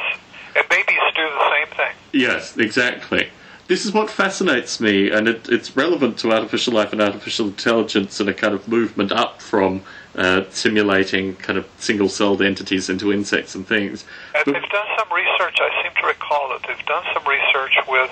Babies 0.73 0.99
do 1.15 1.21
the 1.21 1.51
same 1.51 1.77
thing. 1.77 1.95
Yes, 2.13 2.57
exactly. 2.57 3.29
This 3.67 3.85
is 3.85 3.93
what 3.93 4.09
fascinates 4.09 4.79
me, 4.79 5.11
and 5.11 5.27
it, 5.27 5.47
it's 5.49 5.75
relevant 5.77 6.17
to 6.19 6.31
artificial 6.33 6.73
life 6.73 6.91
and 6.91 7.01
artificial 7.01 7.47
intelligence 7.47 8.19
and 8.19 8.27
a 8.27 8.33
kind 8.33 8.53
of 8.53 8.67
movement 8.67 9.11
up 9.11 9.41
from 9.41 9.83
uh, 10.15 10.43
simulating 10.49 11.35
kind 11.35 11.57
of 11.57 11.67
single 11.77 12.09
celled 12.09 12.41
entities 12.41 12.89
into 12.89 13.13
insects 13.13 13.55
and 13.55 13.67
things. 13.67 14.03
And 14.35 14.43
but, 14.45 14.53
they've 14.53 14.69
done 14.69 14.87
some 14.97 15.07
research, 15.15 15.57
I 15.61 15.83
seem 15.83 15.91
to 16.01 16.07
recall 16.07 16.49
that 16.49 16.67
they've 16.67 16.85
done 16.85 17.03
some 17.13 17.23
research 17.25 17.73
with, 17.87 18.11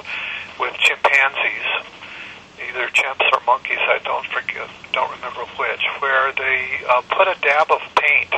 with 0.59 0.73
chimpanzees, 0.77 1.67
either 2.69 2.87
chimps 2.89 3.27
or 3.33 3.41
monkeys, 3.45 3.81
I 3.81 3.99
don't 4.05 4.25
forget, 4.27 4.69
don't 4.93 5.11
remember 5.11 5.41
which, 5.57 5.83
where 5.99 6.31
they 6.33 6.79
uh, 6.87 7.01
put 7.09 7.27
a 7.27 7.35
dab 7.41 7.71
of 7.71 7.81
paint 7.95 8.33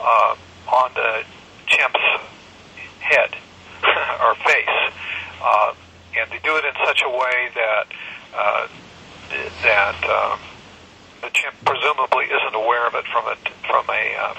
uh, 0.00 0.36
on 0.72 0.90
the 0.94 1.24
chimp's 1.66 2.00
head 3.04 3.36
or 4.24 4.34
face, 4.48 4.76
uh, 5.42 5.74
and 6.16 6.30
they 6.30 6.40
do 6.42 6.56
it 6.56 6.64
in 6.64 6.74
such 6.84 7.02
a 7.04 7.10
way 7.10 7.38
that 7.54 7.86
uh, 8.34 8.68
that 9.62 9.98
um, 10.08 10.38
the 11.22 11.30
chimp 11.32 11.54
presumably 11.64 12.26
isn't 12.26 12.54
aware 12.54 12.86
of 12.86 12.94
it 12.94 13.04
from 13.12 13.26
a 13.28 13.36
from 13.68 13.84
a 13.90 14.04
uh, 14.16 14.34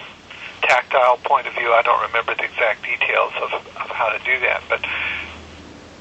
tactile 0.61 1.17
point 1.17 1.47
of 1.47 1.53
view. 1.53 1.71
I 1.71 1.81
don't 1.81 2.01
remember 2.07 2.33
the 2.35 2.45
exact 2.45 2.83
details 2.83 3.33
of, 3.41 3.53
of 3.53 3.89
how 3.93 4.09
to 4.09 4.19
do 4.23 4.39
that, 4.41 4.63
but 4.69 4.81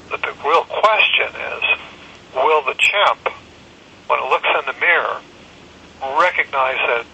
but 0.09 0.21
the 0.21 0.33
real 0.47 0.63
question 0.65 1.29
is, 1.33 1.63
will 2.35 2.63
the 2.63 2.75
chimp, 2.77 3.29
when 4.07 4.19
it 4.19 4.29
looks 4.29 4.47
in 4.47 4.65
the 4.65 4.79
mirror, 4.79 5.21
recognize 6.21 6.77
that 6.87 7.05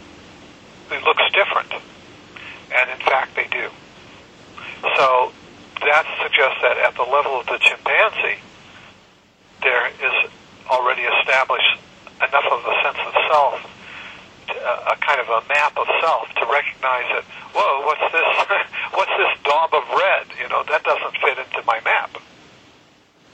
it 0.91 1.03
looks 1.03 1.23
different? 1.33 1.71
And 2.73 2.89
in 2.91 2.97
fact, 3.05 3.35
they 3.35 3.47
do. 3.51 3.69
So 4.97 5.31
that 5.81 6.05
suggests 6.21 6.61
that 6.61 6.77
at 6.77 6.95
the 6.95 7.03
level 7.03 7.39
of 7.39 7.45
the 7.47 7.57
chimpanzee, 7.59 8.39
there 9.61 9.87
is 9.87 10.29
already 10.69 11.01
established 11.01 11.77
enough 12.17 12.45
of 12.51 12.61
a 12.65 12.75
sense 12.83 12.97
of 13.01 13.13
self, 13.29 13.55
to, 14.47 14.53
uh, 14.53 14.93
a 14.93 14.95
kind 14.97 15.19
of 15.19 15.29
a 15.29 15.41
map 15.47 15.77
of 15.77 15.87
self 15.99 16.27
to 16.35 16.45
recognize 16.45 17.05
that, 17.13 17.23
whoa, 17.53 17.85
what's 17.85 18.07
this? 18.11 18.25
what's 18.93 19.11
this 19.17 19.33
daub 19.43 19.73
of 19.73 19.83
red? 19.89 20.27
You 20.41 20.49
know, 20.49 20.63
that 20.69 20.83
doesn't 20.83 21.17
fit 21.17 21.37
into 21.37 21.65
my 21.65 21.79
map. 21.83 22.17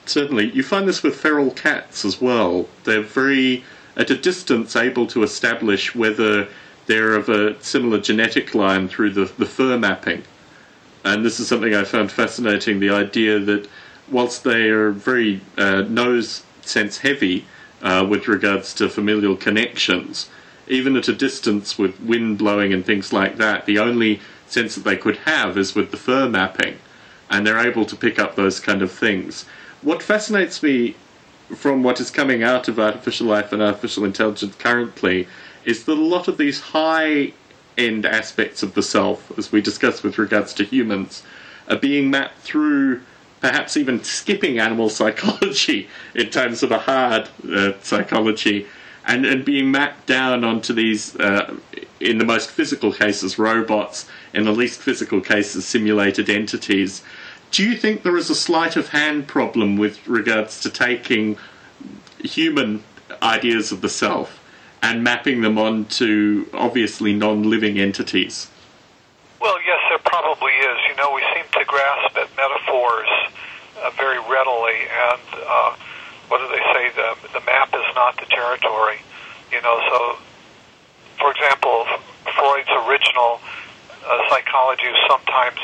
Certainly, 0.05 0.51
you 0.51 0.63
find 0.63 0.87
this 0.87 1.03
with 1.03 1.19
feral 1.19 1.51
cats 1.51 2.05
as 2.05 2.21
well. 2.21 2.67
They're 2.85 3.01
very, 3.01 3.63
at 3.97 4.09
a 4.09 4.17
distance, 4.17 4.75
able 4.75 5.05
to 5.07 5.23
establish 5.23 5.93
whether 5.93 6.47
they're 6.85 7.15
of 7.15 7.27
a 7.27 7.61
similar 7.61 7.99
genetic 7.99 8.55
line 8.55 8.87
through 8.87 9.11
the, 9.11 9.25
the 9.37 9.45
fur 9.45 9.77
mapping. 9.77 10.23
And 11.07 11.23
this 11.23 11.39
is 11.39 11.47
something 11.47 11.73
I 11.73 11.85
found 11.85 12.11
fascinating 12.11 12.81
the 12.81 12.89
idea 12.89 13.39
that 13.39 13.69
whilst 14.11 14.43
they 14.43 14.67
are 14.67 14.91
very 14.91 15.39
uh, 15.57 15.83
nose 15.87 16.43
sense 16.61 16.97
heavy 16.97 17.45
uh, 17.81 18.05
with 18.09 18.27
regards 18.27 18.73
to 18.73 18.89
familial 18.89 19.37
connections, 19.37 20.29
even 20.67 20.97
at 20.97 21.07
a 21.07 21.13
distance 21.13 21.77
with 21.77 21.97
wind 22.01 22.37
blowing 22.37 22.73
and 22.73 22.85
things 22.85 23.13
like 23.13 23.37
that, 23.37 23.65
the 23.65 23.79
only 23.79 24.19
sense 24.47 24.75
that 24.75 24.83
they 24.83 24.97
could 24.97 25.15
have 25.19 25.57
is 25.57 25.75
with 25.75 25.91
the 25.91 25.97
fur 25.97 26.27
mapping, 26.27 26.77
and 27.29 27.47
they're 27.47 27.65
able 27.65 27.85
to 27.85 27.95
pick 27.95 28.19
up 28.19 28.35
those 28.35 28.59
kind 28.59 28.81
of 28.81 28.91
things. 28.91 29.45
What 29.81 30.03
fascinates 30.03 30.61
me 30.61 30.97
from 31.55 31.83
what 31.83 32.01
is 32.01 32.11
coming 32.11 32.43
out 32.43 32.67
of 32.67 32.81
artificial 32.81 33.27
life 33.27 33.53
and 33.53 33.61
artificial 33.61 34.03
intelligence 34.03 34.55
currently 34.55 35.25
is 35.63 35.85
that 35.85 35.97
a 35.97 36.01
lot 36.01 36.27
of 36.27 36.37
these 36.37 36.59
high 36.59 37.31
end 37.77 38.05
aspects 38.05 38.63
of 38.63 38.73
the 38.73 38.83
self, 38.83 39.37
as 39.37 39.51
we 39.51 39.61
discussed 39.61 40.03
with 40.03 40.17
regards 40.17 40.53
to 40.55 40.63
humans, 40.63 41.23
are 41.67 41.77
being 41.77 42.09
mapped 42.09 42.39
through 42.39 43.01
perhaps 43.41 43.77
even 43.77 44.03
skipping 44.03 44.59
animal 44.59 44.89
psychology 44.97 45.87
in 46.15 46.29
terms 46.29 46.63
of 46.63 46.71
a 46.71 46.79
hard 46.79 47.29
uh, 47.53 47.73
psychology 47.81 48.67
and, 49.05 49.25
and 49.25 49.45
being 49.45 49.71
mapped 49.71 50.05
down 50.05 50.43
onto 50.43 50.73
these, 50.73 51.15
uh, 51.15 51.55
in 52.01 52.17
the 52.17 52.25
most 52.25 52.51
physical 52.51 52.91
cases, 52.91 53.39
robots, 53.39 54.05
in 54.33 54.43
the 54.43 54.51
least 54.51 54.81
physical 54.81 55.21
cases, 55.21 55.65
simulated 55.65 56.29
entities. 56.29 57.01
Do 57.51 57.63
you 57.63 57.77
think 57.77 58.03
there 58.03 58.17
is 58.17 58.29
a 58.29 58.35
sleight 58.35 58.75
of 58.75 58.89
hand 58.89 59.27
problem 59.27 59.77
with 59.77 60.05
regards 60.07 60.59
to 60.61 60.69
taking 60.69 61.37
human 62.19 62.83
ideas 63.23 63.71
of 63.71 63.79
the 63.81 63.89
self 63.89 64.36
and 64.81 65.03
mapping 65.03 65.41
them 65.41 65.57
onto 65.57 66.45
obviously 66.53 67.13
non 67.13 67.49
living 67.49 67.79
entities? 67.79 68.49
Well, 69.39 69.57
yes, 69.65 69.79
there 69.89 69.99
probably 69.99 70.51
is. 70.53 70.77
You 70.89 70.95
know, 70.95 71.13
we 71.13 71.21
seem 71.35 71.45
to 71.53 71.65
grasp 71.65 72.17
at 72.17 72.29
metaphors 72.35 73.07
uh, 73.83 73.91
very 73.91 74.19
readily, 74.19 74.79
and 75.11 75.21
uh, 75.45 75.75
what 76.29 76.39
do 76.39 76.47
they 76.49 76.63
say? 76.73 76.89
The 76.95 77.15
the 77.33 77.45
map 77.45 77.73
is 77.73 77.85
not 77.95 78.17
the 78.17 78.25
territory. 78.25 78.97
You 79.51 79.61
know, 79.61 79.79
so 79.89 80.17
for 81.19 81.31
example, 81.31 81.85
Freud's 82.35 82.69
original 82.87 83.39
uh, 84.05 84.29
psychology 84.29 84.87
was 84.87 85.01
sometimes 85.09 85.59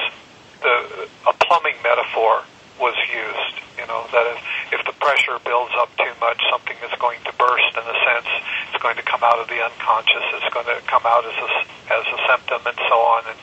the 0.62 1.08
a 1.28 1.34
plumbing 1.34 1.76
metaphor 1.84 2.43
was 2.80 2.96
used. 3.10 3.56
You 3.78 3.86
know 3.90 4.06
that 4.14 4.26
if, 4.38 4.40
if 4.80 4.82
the 4.86 4.96
pressure 5.02 5.38
builds 5.44 5.74
up 5.78 5.90
too 5.98 6.14
much, 6.22 6.40
something 6.50 6.78
is 6.86 6.94
going 7.02 7.20
to 7.26 7.34
burst. 7.36 7.74
In 7.74 7.84
a 7.84 7.98
sense, 8.06 8.30
it's 8.70 8.82
going 8.82 8.96
to 8.96 9.06
come 9.06 9.22
out 9.26 9.42
of 9.42 9.50
the 9.50 9.60
unconscious. 9.60 10.24
It's 10.38 10.54
going 10.54 10.70
to 10.70 10.80
come 10.86 11.04
out 11.06 11.26
as 11.26 11.38
a 11.38 11.50
as 11.94 12.06
a 12.06 12.20
symptom, 12.30 12.62
and 12.70 12.78
so 12.88 12.98
on. 13.02 13.22
And 13.28 13.40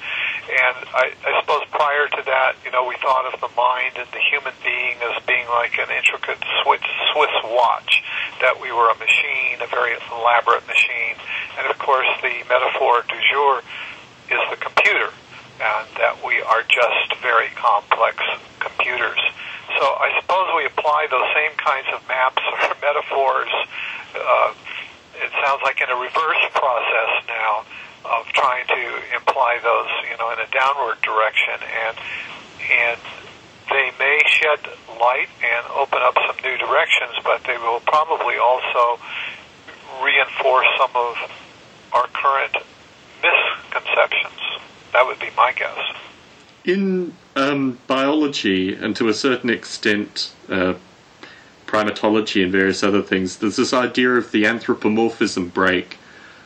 and 0.51 0.77
I, 0.95 1.05
I 1.23 1.31
suppose 1.43 1.63
prior 1.71 2.09
to 2.09 2.23
that, 2.27 2.59
you 2.65 2.71
know, 2.71 2.87
we 2.87 2.97
thought 2.99 3.27
of 3.31 3.39
the 3.39 3.53
mind 3.55 3.99
and 3.99 4.09
the 4.11 4.23
human 4.23 4.55
being 4.63 4.99
as 5.03 5.19
being 5.27 5.47
like 5.51 5.79
an 5.79 5.91
intricate 5.95 6.43
Swiss, 6.63 6.83
Swiss 7.15 7.35
watch. 7.51 8.03
That 8.41 8.59
we 8.59 8.73
were 8.73 8.89
a 8.89 8.99
machine, 8.99 9.61
a 9.61 9.69
very 9.69 9.95
elaborate 10.11 10.67
machine. 10.67 11.19
And 11.59 11.69
of 11.69 11.79
course, 11.79 12.09
the 12.23 12.41
metaphor 12.49 13.05
du 13.07 13.19
jour 13.31 13.63
is 14.31 14.43
the 14.51 14.57
computer 14.57 15.13
and 15.61 15.87
that 16.01 16.17
we 16.25 16.41
are 16.41 16.65
just 16.65 17.21
very 17.21 17.53
complex 17.53 18.17
computers. 18.59 19.21
So 19.79 19.85
I 19.85 20.11
suppose 20.21 20.49
we 20.57 20.65
apply 20.67 21.07
those 21.13 21.29
same 21.37 21.55
kinds 21.61 21.87
of 21.93 22.01
maps 22.09 22.41
or 22.41 22.75
metaphors. 22.87 23.53
Uh, 24.17 24.53
it 25.21 25.31
sounds 25.45 25.61
like 25.63 25.81
in 25.81 25.89
a 25.93 25.97
reverse 26.01 26.45
process 26.57 27.13
now 27.29 27.65
of 28.09 28.25
trying 28.33 28.67
to 28.67 28.83
imply 29.15 29.61
those, 29.63 29.93
you 30.09 30.17
know, 30.17 30.33
in 30.33 30.41
a 30.41 30.49
downward 30.51 30.97
direction, 31.05 31.61
and 31.61 31.97
and 32.73 33.01
they 33.69 33.93
may 33.99 34.19
shed 34.27 34.61
light 34.99 35.29
and 35.45 35.65
open 35.77 36.01
up 36.03 36.17
some 36.27 36.37
new 36.43 36.57
directions, 36.57 37.13
but 37.23 37.45
they 37.45 37.57
will 37.59 37.81
probably 37.81 38.37
also 38.37 38.99
reinforce 40.03 40.67
some 40.79 40.91
of 40.95 41.15
our 41.93 42.07
current 42.09 42.57
misconceptions. 43.23 44.41
That 44.93 45.07
would 45.07 45.19
be 45.19 45.31
my 45.37 45.53
guess. 45.53 45.79
In 46.65 47.15
um, 47.37 47.79
biology, 47.87 48.75
and 48.75 48.95
to 48.97 49.09
a 49.09 49.15
certain 49.15 49.51
extent, 49.51 50.33
uh, 50.49 50.75
primatology 51.67 52.43
and 52.43 52.53
various 52.53 52.83
other 52.83 53.03
things, 53.03 53.37
there's 53.37 53.57
this 53.57 53.73
idea 53.73 54.11
of 54.11 54.33
the 54.33 54.47
anthropomorphism 54.47 55.49
break, 55.49 55.99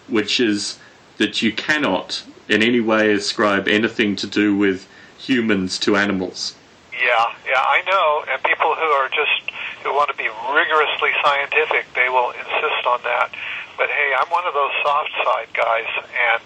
which 0.08 0.38
is 0.38 0.78
that 1.16 1.42
you 1.42 1.52
cannot 1.52 2.22
in 2.48 2.62
any 2.62 2.80
way 2.80 3.12
ascribe 3.12 3.66
anything 3.66 4.16
to 4.16 4.26
do 4.26 4.56
with 4.56 4.86
humans 5.18 5.78
to 5.78 5.96
animals. 5.96 6.54
Yeah, 6.92 7.32
yeah, 7.46 7.60
I 7.60 7.82
know. 7.86 8.24
And 8.30 8.42
people 8.44 8.74
who 8.74 8.84
are 8.84 9.08
just 9.08 9.50
who 9.82 9.92
want 9.92 10.10
to 10.10 10.16
be 10.16 10.28
rigorously 10.52 11.10
scientific, 11.22 11.86
they 11.94 12.08
will 12.08 12.30
insist 12.30 12.86
on 12.86 13.00
that. 13.04 13.30
But 13.76 13.90
hey, 13.90 14.14
I'm 14.18 14.30
one 14.30 14.46
of 14.46 14.54
those 14.54 14.70
soft 14.82 15.10
side 15.24 15.48
guys, 15.52 15.90
and 15.98 16.42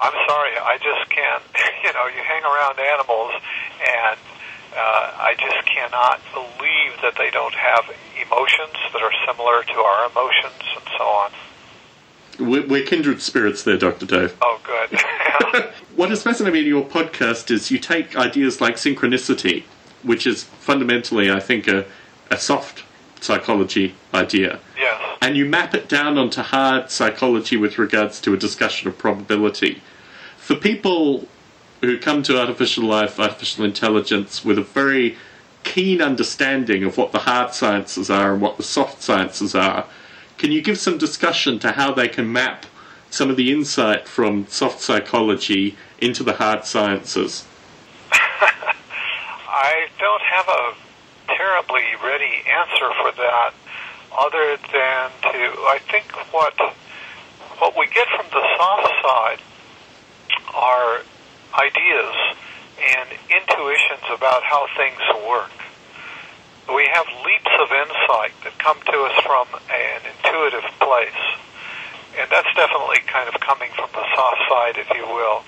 I'm 0.00 0.16
sorry, 0.28 0.56
I 0.56 0.78
just 0.78 1.10
can't. 1.10 1.42
You 1.80 1.94
know, 1.94 2.06
you 2.08 2.22
hang 2.22 2.42
around 2.44 2.78
animals, 2.78 3.32
and 3.80 4.18
uh, 4.76 5.12
I 5.16 5.34
just 5.38 5.66
cannot 5.66 6.20
believe 6.34 6.92
that 7.00 7.16
they 7.16 7.30
don't 7.30 7.54
have 7.54 7.90
emotions 8.20 8.76
that 8.92 9.00
are 9.00 9.12
similar 9.26 9.62
to 9.64 9.72
our 9.80 10.10
emotions, 10.10 10.60
and 10.76 10.84
so 10.98 11.04
on. 11.04 11.30
We're, 12.68 12.84
kindred 12.84 13.22
spirits 13.22 13.64
there, 13.64 13.78
Dr. 13.78 14.04
Dave. 14.04 14.36
Oh, 14.42 14.60
good. 14.62 15.00
what 15.96 16.12
is 16.12 16.22
fascinating 16.22 16.62
in 16.62 16.68
your 16.68 16.84
podcast 16.84 17.50
is 17.50 17.70
you 17.70 17.78
take 17.78 18.16
ideas 18.16 18.60
like 18.60 18.76
synchronicity, 18.76 19.64
which 20.02 20.26
is 20.26 20.44
fundamentally, 20.44 21.30
I 21.30 21.40
think, 21.40 21.66
a, 21.66 21.86
a 22.30 22.36
soft 22.36 22.84
psychology 23.20 23.94
idea. 24.14 24.60
And 25.22 25.36
you 25.36 25.44
map 25.44 25.74
it 25.74 25.88
down 25.88 26.18
onto 26.18 26.42
hard 26.42 26.90
psychology 26.90 27.56
with 27.56 27.78
regards 27.78 28.20
to 28.22 28.32
a 28.32 28.36
discussion 28.36 28.88
of 28.88 28.96
probability. 28.96 29.82
For 30.38 30.54
people 30.54 31.28
who 31.80 31.98
come 31.98 32.22
to 32.24 32.38
artificial 32.38 32.84
life, 32.84 33.18
artificial 33.18 33.64
intelligence, 33.64 34.44
with 34.44 34.58
a 34.58 34.62
very 34.62 35.16
keen 35.62 36.00
understanding 36.00 36.84
of 36.84 36.96
what 36.96 37.12
the 37.12 37.20
hard 37.20 37.54
sciences 37.54 38.10
are 38.10 38.32
and 38.32 38.42
what 38.42 38.56
the 38.56 38.62
soft 38.62 39.02
sciences 39.02 39.54
are, 39.54 39.86
can 40.38 40.52
you 40.52 40.62
give 40.62 40.78
some 40.78 40.96
discussion 40.96 41.58
to 41.58 41.72
how 41.72 41.92
they 41.92 42.08
can 42.08 42.32
map 42.32 42.66
some 43.10 43.28
of 43.28 43.36
the 43.36 43.52
insight 43.52 44.08
from 44.08 44.46
soft 44.46 44.80
psychology 44.80 45.76
into 45.98 46.22
the 46.22 46.34
hard 46.34 46.64
sciences? 46.64 47.46
I 48.12 49.88
don't 49.98 50.22
have 50.22 50.48
a 50.48 50.74
terribly 51.34 51.84
ready 52.02 52.42
answer 52.48 52.90
for 53.02 53.12
that 53.12 53.52
other 54.20 54.56
than 54.68 55.04
to 55.32 55.40
I 55.72 55.80
think 55.90 56.12
what 56.32 56.54
what 57.58 57.76
we 57.76 57.86
get 57.88 58.06
from 58.08 58.26
the 58.28 58.44
soft 58.56 58.92
side 59.00 59.40
are 60.54 61.00
ideas 61.56 62.16
and 62.80 63.08
intuitions 63.28 64.06
about 64.12 64.42
how 64.44 64.66
things 64.76 65.00
work. 65.28 65.52
We 66.68 66.88
have 66.92 67.06
leaps 67.24 67.54
of 67.60 67.68
insight 67.72 68.32
that 68.44 68.54
come 68.58 68.78
to 68.80 68.96
us 69.08 69.16
from 69.24 69.48
an 69.68 70.00
intuitive 70.06 70.64
place. 70.80 71.22
And 72.16 72.28
that's 72.30 72.48
definitely 72.54 73.02
kind 73.06 73.28
of 73.28 73.40
coming 73.40 73.70
from 73.76 73.90
the 73.92 74.06
soft 74.14 74.42
side, 74.48 74.76
if 74.78 74.88
you 74.96 75.04
will. 75.06 75.42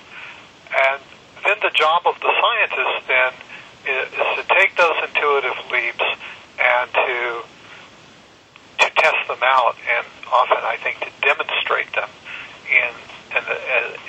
And 0.73 1.01
then 1.45 1.57
the 1.61 1.71
job 1.73 2.03
of 2.05 2.19
the 2.19 2.31
scientist 2.31 3.07
then 3.07 3.31
is, 3.87 4.07
to 4.37 4.43
take 4.53 4.75
those 4.75 4.97
intuitive 5.07 5.57
leaps 5.71 6.07
and 6.59 6.87
to 6.93 7.43
test 9.03 9.27
them 9.27 9.43
out, 9.43 9.75
and 9.83 10.07
often 10.31 10.63
I 10.63 10.79
think 10.79 11.03
to 11.03 11.11
demonstrate 11.19 11.91
them 11.91 12.07
in 12.71 12.91
in, 13.33 13.43
a, 13.49 13.57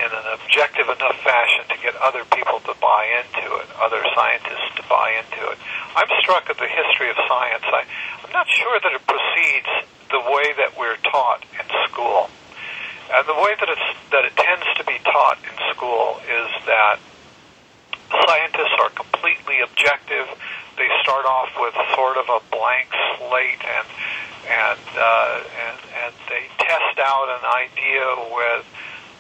in 0.04 0.11
an 0.12 0.26
objective 0.37 0.85
enough 0.85 1.16
fashion 1.24 1.64
to 1.72 1.76
get 1.80 1.96
other 1.96 2.28
people 2.37 2.61
to 2.61 2.76
buy 2.76 3.09
into 3.24 3.57
it, 3.57 3.66
other 3.80 4.04
scientists 4.12 4.68
to 4.76 4.85
buy 4.85 5.16
into 5.16 5.48
it. 5.48 5.57
I'm 5.96 6.09
struck 6.20 6.50
at 6.50 6.61
the 6.61 6.68
history 6.68 7.09
of 7.09 7.16
science. 7.24 7.64
I, 7.64 7.88
I'm 8.20 8.33
not 8.33 8.46
sure 8.52 8.76
that 8.85 8.92
it 8.92 9.00
proceeds 9.09 9.72
the 10.12 10.20
way 10.20 10.46
that 10.61 10.76
we're 10.76 11.00
taught 11.09 11.40
in 11.57 11.66
school. 11.88 12.28
And 13.12 13.24
the 13.26 13.35
way 13.40 13.52
that 13.57 13.68
it's 13.68 13.88
that 14.12 14.24
it 14.24 14.37
tends 14.37 14.66
to 14.76 14.85
be 14.85 14.98
taught 15.04 15.38
in 15.40 15.57
school 15.74 16.20
is 16.28 16.48
that 16.66 17.00
scientists 18.28 18.76
are 18.80 18.90
completely 18.90 19.61
objective. 19.61 20.28
They 20.76 20.88
start 21.02 21.24
off 21.24 21.48
with 21.57 21.74
sort 21.94 22.16
of 22.16 22.28
a 22.28 22.40
blank 22.50 22.92
slate 23.16 23.62
and 23.64 23.87
and 24.48 24.85
uh, 24.96 25.42
and 25.66 25.78
and 26.04 26.14
they 26.28 26.44
test 26.59 26.98
out 26.98 27.28
an 27.28 27.44
idea 27.44 28.04
with 28.35 28.66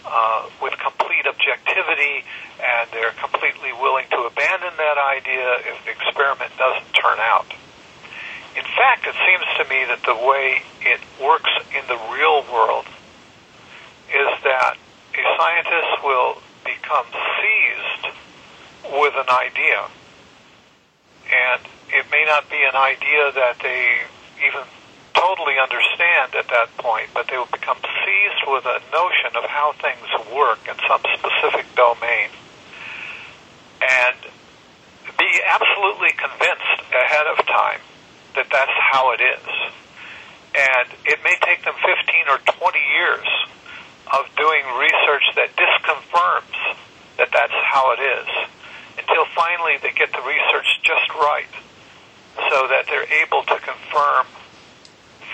uh, 0.04 0.48
with 0.62 0.74
complete 0.78 1.26
objectivity, 1.26 2.24
and 2.60 2.88
they're 2.92 3.16
completely 3.16 3.72
willing 3.72 4.04
to 4.10 4.28
abandon 4.28 4.72
that 4.76 4.98
idea 4.98 5.64
if 5.64 5.84
the 5.84 5.90
experiment 5.90 6.52
doesn't 6.58 6.92
turn 6.92 7.18
out. 7.20 7.46
In 8.56 8.64
fact, 8.76 9.06
it 9.06 9.16
seems 9.26 9.46
to 9.58 9.64
me 9.66 9.84
that 9.88 10.02
the 10.04 10.14
way 10.14 10.62
it 10.82 11.00
works 11.20 11.50
in 11.74 11.82
the 11.88 11.98
real 12.12 12.44
world 12.52 12.86
is 14.12 14.30
that 14.44 14.76
a 15.14 15.24
scientist 15.36 16.04
will 16.04 16.38
become 16.64 17.06
seized 17.40 18.14
with 18.92 19.14
an 19.16 19.30
idea, 19.30 19.88
and 21.32 21.60
it 21.88 22.06
may 22.12 22.24
not 22.26 22.48
be 22.50 22.62
an 22.62 22.76
idea 22.76 23.32
that 23.32 23.56
they 23.62 24.02
even 24.46 24.62
totally 25.24 25.56
understand 25.56 26.36
at 26.36 26.48
that 26.48 26.68
point, 26.76 27.08
but 27.14 27.26
they 27.28 27.36
will 27.36 27.48
become 27.48 27.80
seized 27.80 28.44
with 28.46 28.64
a 28.68 28.78
notion 28.92 29.32
of 29.40 29.44
how 29.48 29.72
things 29.80 30.04
work 30.36 30.60
in 30.68 30.76
some 30.84 31.00
specific 31.16 31.64
domain 31.74 32.28
and 33.80 34.16
be 35.16 35.32
absolutely 35.48 36.12
convinced 36.20 36.84
ahead 36.92 37.26
of 37.32 37.40
time 37.46 37.80
that 38.36 38.46
that's 38.52 38.76
how 38.92 39.12
it 39.12 39.20
is. 39.24 39.48
And 40.54 40.88
it 41.08 41.18
may 41.24 41.36
take 41.40 41.64
them 41.64 41.74
15 41.80 41.88
or 42.28 42.38
20 42.44 42.78
years 43.00 43.28
of 44.12 44.28
doing 44.36 44.62
research 44.76 45.24
that 45.40 45.56
disconfirms 45.56 46.76
that 47.16 47.32
that's 47.32 47.58
how 47.64 47.96
it 47.96 48.00
is 48.04 48.28
until 49.00 49.24
finally 49.34 49.80
they 49.80 49.92
get 49.96 50.12
the 50.12 50.22
research 50.22 50.68
just 50.84 51.08
right 51.16 51.50
so 52.50 52.68
that 52.68 52.84
they're 52.86 53.08
able 53.24 53.42
to 53.42 53.56
confirm 53.64 54.26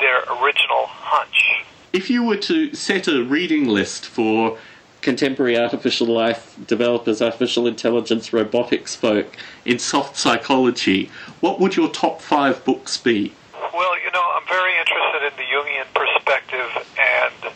their 0.00 0.20
original 0.42 0.86
hunch. 0.86 1.64
If 1.92 2.10
you 2.10 2.24
were 2.24 2.36
to 2.36 2.74
set 2.74 3.08
a 3.08 3.22
reading 3.22 3.66
list 3.68 4.06
for 4.06 4.58
contemporary 5.00 5.58
artificial 5.58 6.06
life 6.06 6.56
developers, 6.66 7.22
artificial 7.22 7.66
intelligence, 7.66 8.32
robotics 8.32 8.94
folk 8.94 9.36
in 9.64 9.78
soft 9.78 10.16
psychology, 10.16 11.10
what 11.40 11.58
would 11.58 11.76
your 11.76 11.88
top 11.88 12.20
five 12.20 12.64
books 12.64 12.96
be? 12.96 13.32
Well, 13.52 13.98
you 14.00 14.10
know, 14.12 14.24
I'm 14.34 14.46
very 14.46 14.72
interested 14.78 15.22
in 15.24 15.32
the 15.36 15.46
Jungian 15.48 15.86
perspective, 15.94 16.70
and 16.98 17.52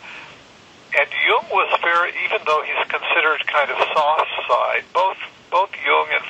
and 0.97 1.09
Jung 1.27 1.45
was 1.51 1.79
very, 1.81 2.13
even 2.23 2.39
though 2.45 2.63
he's 2.63 2.87
considered 2.87 3.45
kind 3.47 3.69
of 3.69 3.77
soft 3.93 4.31
side, 4.47 4.83
both 4.93 5.17
both 5.51 5.69
Jung 5.85 6.07
and 6.11 6.24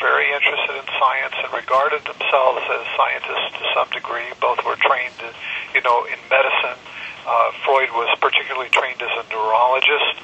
very 0.00 0.32
interested 0.32 0.76
in 0.76 0.86
science 0.98 1.36
and 1.40 1.50
regarded 1.52 2.02
themselves 2.04 2.62
as 2.68 2.82
scientists 2.96 3.50
to 3.58 3.64
some 3.74 3.88
degree. 3.90 4.28
Both 4.40 4.64
were 4.64 4.76
trained, 4.76 5.16
you 5.74 5.82
know, 5.82 6.04
in 6.04 6.18
medicine. 6.30 6.78
Uh, 7.26 7.50
Freud 7.64 7.90
was 7.92 8.10
particularly 8.20 8.70
trained 8.70 9.02
as 9.02 9.10
a 9.10 9.24
neurologist, 9.32 10.14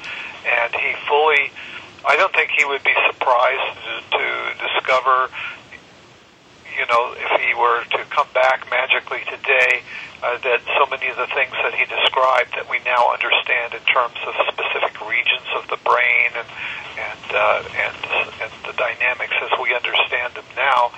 and 0.45 0.71
he 0.75 0.95
fully. 1.07 1.51
I 2.05 2.15
don't 2.15 2.33
think 2.33 2.51
he 2.51 2.65
would 2.65 2.83
be 2.83 2.95
surprised 3.07 3.79
to, 3.79 3.93
to 4.19 4.25
discover 4.59 5.31
you 6.77 6.85
know, 6.89 7.13
if 7.13 7.31
he 7.41 7.53
were 7.53 7.85
to 7.85 7.99
come 8.09 8.27
back 8.33 8.65
magically 8.69 9.21
today, 9.29 9.85
uh, 10.23 10.37
that 10.41 10.61
so 10.77 10.89
many 10.89 11.09
of 11.09 11.17
the 11.17 11.29
things 11.35 11.53
that 11.61 11.73
he 11.73 11.85
described 11.85 12.53
that 12.57 12.65
we 12.69 12.79
now 12.85 13.13
understand 13.13 13.73
in 13.73 13.83
terms 13.85 14.17
of 14.25 14.33
specific 14.49 14.92
regions 15.09 15.47
of 15.55 15.67
the 15.69 15.79
brain 15.83 16.31
and 16.35 16.49
and 16.93 17.25
uh, 17.33 17.63
and, 17.77 17.95
and 18.41 18.51
the 18.65 18.73
dynamics 18.77 19.33
as 19.41 19.51
we 19.59 19.73
understand 19.73 20.33
them 20.33 20.45
now, 20.55 20.91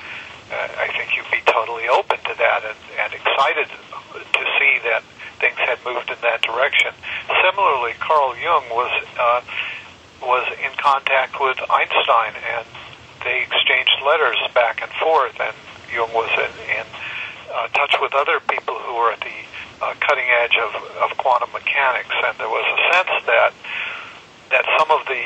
uh, 0.52 0.84
I 0.84 0.92
think 0.96 1.16
you'd 1.16 1.32
be 1.32 1.42
totally 1.48 1.88
open 1.88 2.18
to 2.18 2.34
that 2.38 2.62
and, 2.68 2.80
and 3.00 3.10
excited 3.14 3.70
to 3.70 4.44
see 4.60 4.74
that 4.84 5.04
things 5.40 5.58
had 5.58 5.80
moved 5.86 6.10
in 6.10 6.20
that 6.22 6.42
direction. 6.42 6.92
Similarly, 7.44 7.94
Carl 8.00 8.36
Jung 8.38 8.66
was 8.72 8.94
uh, 9.18 9.42
was 10.22 10.48
in 10.64 10.72
contact 10.78 11.40
with 11.40 11.58
Einstein 11.70 12.34
and 12.44 12.66
they 13.26 13.42
exchanged 13.42 13.98
letters 14.06 14.38
back 14.54 14.82
and 14.82 14.92
forth, 15.02 15.34
and 15.42 15.56
Jung 15.92 16.14
was 16.14 16.30
in, 16.38 16.54
in 16.78 16.86
uh, 17.52 17.68
touch 17.74 17.98
with 18.00 18.14
other 18.14 18.40
people 18.40 18.76
who 18.76 18.94
were 18.94 19.12
at 19.12 19.20
the 19.20 19.40
uh, 19.82 19.94
cutting 20.00 20.30
edge 20.42 20.56
of, 20.62 20.72
of 21.02 21.18
quantum 21.18 21.52
mechanics, 21.52 22.14
and 22.24 22.38
there 22.38 22.48
was 22.48 22.64
a 22.70 22.80
sense 22.94 23.26
that 23.26 23.52
that 24.52 24.66
some 24.78 24.92
of 24.92 25.06
the 25.08 25.24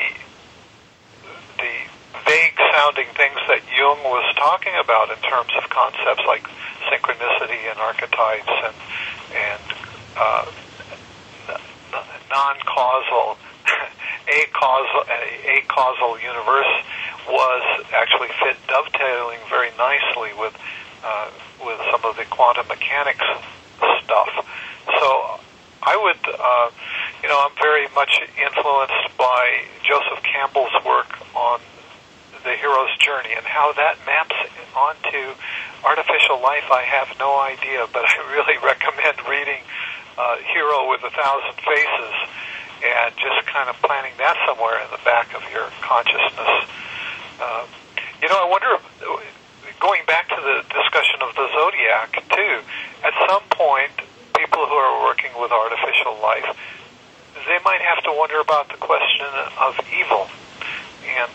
the 1.58 1.74
vague 2.26 2.56
sounding 2.72 3.08
things 3.16 3.36
that 3.48 3.60
Jung 3.76 4.00
was 4.04 4.24
talking 4.36 4.72
about 4.82 5.10
in 5.10 5.20
terms 5.22 5.50
of 5.56 5.68
concepts 5.68 6.24
like 6.26 6.44
synchronicity 6.88 7.68
and 7.70 7.78
archetypes 7.78 8.48
and 8.48 8.76
and 9.34 9.62
uh, 10.16 10.46
non-causal 12.30 13.36
a 14.28 14.40
causal 14.52 15.02
a, 15.08 15.60
causal 15.68 16.18
universe 16.20 16.72
was 17.28 17.84
actually 17.92 18.28
fit 18.42 18.56
dovetailing 18.66 19.38
very 19.48 19.70
nicely 19.76 20.30
with 20.38 20.56
uh, 21.04 21.30
with 21.64 21.80
some 21.90 22.04
of 22.04 22.16
the 22.16 22.24
quantum 22.24 22.66
mechanics 22.68 23.24
stuff. 24.04 24.30
So 24.98 25.40
I 25.82 25.96
would, 25.96 26.22
uh, 26.28 26.70
know, 27.30 27.46
I'm 27.46 27.54
very 27.62 27.86
much 27.94 28.10
influenced 28.34 29.14
by 29.14 29.62
Joseph 29.86 30.18
Campbell's 30.26 30.74
work 30.82 31.14
on 31.38 31.62
the 32.42 32.58
hero's 32.58 32.90
journey 32.98 33.30
and 33.38 33.46
how 33.46 33.70
that 33.78 34.02
maps 34.02 34.34
onto 34.74 35.38
artificial 35.86 36.42
life. 36.42 36.66
I 36.74 36.82
have 36.82 37.14
no 37.22 37.38
idea, 37.38 37.86
but 37.94 38.02
I 38.02 38.18
really 38.34 38.58
recommend 38.66 39.22
reading 39.30 39.62
uh, 40.18 40.42
Hero 40.42 40.90
with 40.90 41.06
a 41.06 41.12
Thousand 41.14 41.54
Faces 41.62 42.16
and 42.82 43.14
just 43.14 43.46
kind 43.46 43.70
of 43.70 43.78
planting 43.78 44.18
that 44.18 44.34
somewhere 44.42 44.82
in 44.82 44.90
the 44.90 45.02
back 45.06 45.30
of 45.38 45.46
your 45.54 45.70
consciousness. 45.86 46.66
Uh, 47.38 47.62
you 48.18 48.26
know, 48.26 48.42
I 48.42 48.48
wonder, 48.50 48.74
going 49.78 50.02
back 50.10 50.26
to 50.34 50.40
the 50.42 50.66
discussion 50.66 51.22
of 51.22 51.30
the 51.38 51.46
zodiac, 51.54 52.26
too, 52.34 52.56
at 53.06 53.14
some 53.30 53.44
point, 53.54 53.94
people 54.34 54.66
who 54.66 54.74
are 54.74 55.04
working 55.06 55.30
with 55.38 55.52
artificial 55.52 56.18
life, 56.18 56.56
they 57.34 57.58
might 57.64 57.80
have 57.80 58.02
to 58.04 58.12
wonder 58.12 58.40
about 58.40 58.68
the 58.68 58.76
question 58.76 59.26
of 59.58 59.78
evil. 59.92 60.28
And 61.06 61.32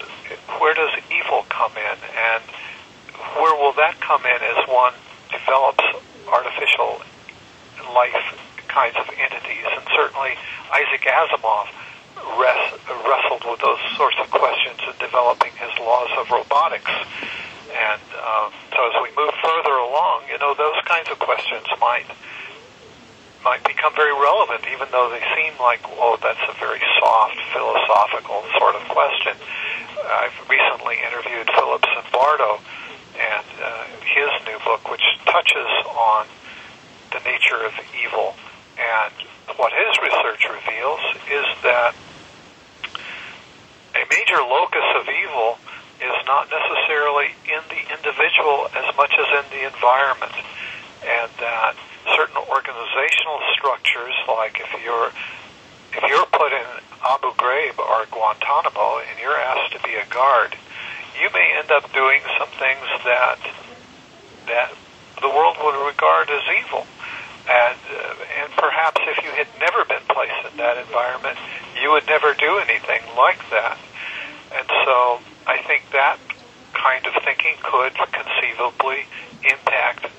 where 0.59 0.73
does 0.73 0.91
evil 1.11 1.45
come 1.49 1.71
in? 1.77 1.97
And 2.15 2.43
where 3.39 3.55
will 3.55 3.73
that 3.73 3.99
come 3.99 4.25
in 4.25 4.39
as 4.41 4.67
one 4.67 4.93
develops 5.31 5.83
artificial 6.27 7.01
life 7.93 8.23
kinds 8.67 8.95
of 8.97 9.07
entities? 9.17 9.65
And 9.71 9.85
certainly, 9.95 10.35
Isaac 10.71 11.03
Asimov 11.07 11.67
rest, 12.39 12.79
wrestled 13.05 13.43
with 13.49 13.59
those 13.61 13.79
sorts 13.97 14.17
of 14.19 14.29
questions 14.31 14.79
in 14.87 14.95
developing 14.99 15.51
his 15.59 15.71
laws 15.79 16.09
of 16.17 16.29
robotics. 16.31 16.91
And 17.75 18.01
um, 18.23 18.51
so 18.71 18.79
as 18.87 18.95
we 19.03 19.11
move 19.15 19.33
further 19.43 19.75
along, 19.75 20.23
you 20.31 20.37
know, 20.39 20.53
those 20.55 20.79
kinds 20.85 21.09
of 21.11 21.19
questions 21.19 21.65
might 21.79 22.07
might 23.45 23.63
become 23.63 23.93
very 23.93 24.11
relevant, 24.11 24.65
even 24.73 24.89
though 24.89 25.13
they 25.13 25.21
seem 25.37 25.53
like, 25.61 25.79
oh, 26.01 26.17
that's 26.17 26.41
a 26.49 26.55
very 26.57 26.81
soft, 26.97 27.37
philosophical 27.53 28.41
sort 28.57 28.73
of 28.73 28.81
question. 28.89 29.37
I've 30.01 30.33
recently 30.49 30.97
interviewed 31.05 31.45
Philip 31.53 31.85
Zimbardo 31.93 32.57
and 33.21 33.47
uh, 33.61 33.85
his 34.01 34.33
new 34.49 34.57
book, 34.65 34.89
which 34.89 35.05
touches 35.29 35.69
on 35.93 36.25
the 37.13 37.21
nature 37.21 37.61
of 37.63 37.73
evil 37.93 38.33
and 38.81 39.13
what 39.55 39.71
his 39.71 39.93
research 40.01 40.43
reveals 40.49 40.99
is 41.29 41.45
that 41.63 41.95
a 43.95 44.03
major 44.09 44.41
locus 44.41 44.89
of 44.99 45.07
evil 45.07 45.57
is 46.01 46.17
not 46.27 46.49
necessarily 46.51 47.31
in 47.47 47.61
the 47.69 47.81
individual 47.93 48.67
as 48.75 48.89
much 48.97 49.13
as 49.15 49.27
in 49.39 49.45
the 49.53 49.63
environment. 49.69 50.33
And 51.05 51.31
that 51.39 51.75
certain 52.13 52.37
organizational 52.37 53.39
structures, 53.57 54.13
like 54.27 54.59
if 54.59 54.69
you're 54.83 55.11
if 55.95 56.03
you're 56.09 56.25
put 56.27 56.51
in 56.51 56.67
Abu 57.07 57.31
Ghraib 57.39 57.79
or 57.79 58.05
Guantanamo 58.11 58.99
and 58.99 59.15
you're 59.21 59.37
asked 59.37 59.71
to 59.73 59.79
be 59.87 59.95
a 59.95 60.05
guard, 60.11 60.55
you 61.21 61.29
may 61.31 61.55
end 61.57 61.71
up 61.71 61.91
doing 61.93 62.19
some 62.37 62.49
things 62.59 62.85
that 63.05 63.39
that 64.47 64.73
the 65.21 65.29
world 65.29 65.57
would 65.63 65.87
regard 65.87 66.29
as 66.29 66.43
evil. 66.59 66.85
And, 67.47 67.77
uh, 67.93 68.41
and 68.41 68.51
perhaps 68.57 69.01
if 69.05 69.23
you 69.23 69.29
had 69.31 69.47
never 69.59 69.85
been 69.85 70.01
placed 70.09 70.51
in 70.51 70.57
that 70.57 70.77
environment, 70.77 71.37
you 71.81 71.91
would 71.91 72.05
never 72.07 72.33
do 72.33 72.57
anything 72.57 73.01
like 73.15 73.39
that. 73.51 73.77
And 74.51 74.67
so 74.83 75.19
I 75.45 75.61
think 75.61 75.89
that 75.91 76.17
kind 76.73 77.05
of 77.05 77.13
thinking 77.23 77.55
could 77.63 77.93
conceivably 78.11 79.05
impact 79.43 80.09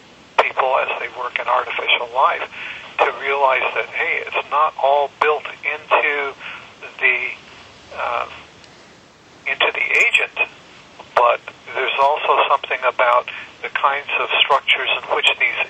people 0.46 0.78
as 0.78 0.90
they 1.00 1.08
work 1.18 1.38
in 1.38 1.46
artificial 1.46 2.08
life 2.14 2.46
to 2.98 3.10
realize 3.20 3.66
that, 3.74 3.86
hey, 3.90 4.22
it's 4.26 4.50
not 4.50 4.74
all 4.82 5.10
built 5.20 5.44
into 5.66 6.34
the 7.00 7.18
uh, 7.96 8.28
into 9.46 9.68
the 9.72 9.86
agent, 10.06 10.48
but 11.14 11.40
there's 11.74 11.98
also 12.00 12.38
something 12.48 12.78
about 12.86 13.28
the 13.62 13.68
kinds 13.68 14.10
of 14.18 14.28
structures 14.42 14.90
in 15.02 15.04
which 15.14 15.28
these 15.38 15.60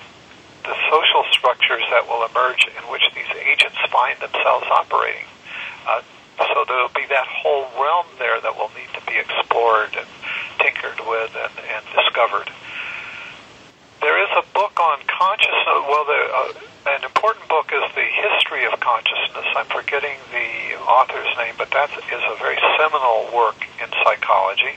the 0.63 0.75
social 0.91 1.23
structures 1.31 1.83
that 1.91 2.05
will 2.07 2.25
emerge 2.27 2.67
in 2.67 2.83
which 2.91 3.03
these 3.15 3.31
agents 3.39 3.77
find 3.89 4.19
themselves 4.19 4.67
operating. 4.67 5.23
Uh, 5.87 6.01
so 6.37 6.65
there'll 6.67 6.91
be 6.91 7.07
that 7.07 7.25
whole 7.25 7.65
realm 7.79 8.05
there 8.19 8.39
that 8.41 8.51
will 8.57 8.69
need 8.75 8.91
to 8.93 9.01
be 9.07 9.15
explored 9.17 9.95
and 9.95 10.07
tinkered 10.59 10.99
with 11.07 11.31
and, 11.39 11.55
and 11.71 11.83
discovered. 11.95 12.51
Book 14.57 14.73
on 14.81 14.97
consciousness. 15.05 15.85
Well, 15.85 16.01
the, 16.09 16.17
uh, 16.17 16.97
an 16.97 17.03
important 17.05 17.45
book 17.47 17.69
is 17.69 17.85
the 17.93 18.09
history 18.09 18.65
of 18.65 18.79
consciousness. 18.79 19.45
I'm 19.53 19.69
forgetting 19.69 20.17
the 20.33 20.81
author's 20.81 21.29
name, 21.37 21.53
but 21.61 21.69
that 21.77 21.93
is 21.93 22.23
a 22.25 22.35
very 22.41 22.57
seminal 22.73 23.29
work 23.37 23.61
in 23.77 23.85
psychology. 24.01 24.73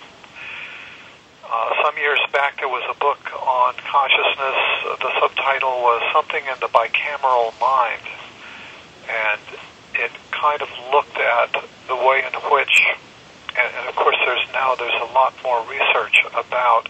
Uh, 1.48 1.70
some 1.82 1.96
years 1.96 2.20
back, 2.30 2.58
there 2.60 2.68
was 2.68 2.84
a 2.92 2.98
book 3.00 3.24
on 3.40 3.72
consciousness. 3.88 5.00
The 5.00 5.12
subtitle 5.16 5.80
was 5.80 6.02
Something 6.12 6.44
in 6.44 6.60
the 6.60 6.68
Bicameral 6.68 7.56
Mind. 7.56 8.04
And 9.08 9.40
it 9.96 10.12
kind 10.30 10.60
of 10.60 10.68
looked 10.92 11.16
at 11.16 11.56
the 11.88 11.96
way 11.96 12.20
in 12.20 12.36
which, 12.52 12.84
and, 13.56 13.68
and 13.80 13.88
of 13.88 13.96
course, 13.96 14.16
there's 14.26 14.44
now 14.52 14.74
there's 14.76 15.00
a 15.00 15.10
lot 15.16 15.32
more 15.42 15.64
research 15.72 16.20
about 16.36 16.86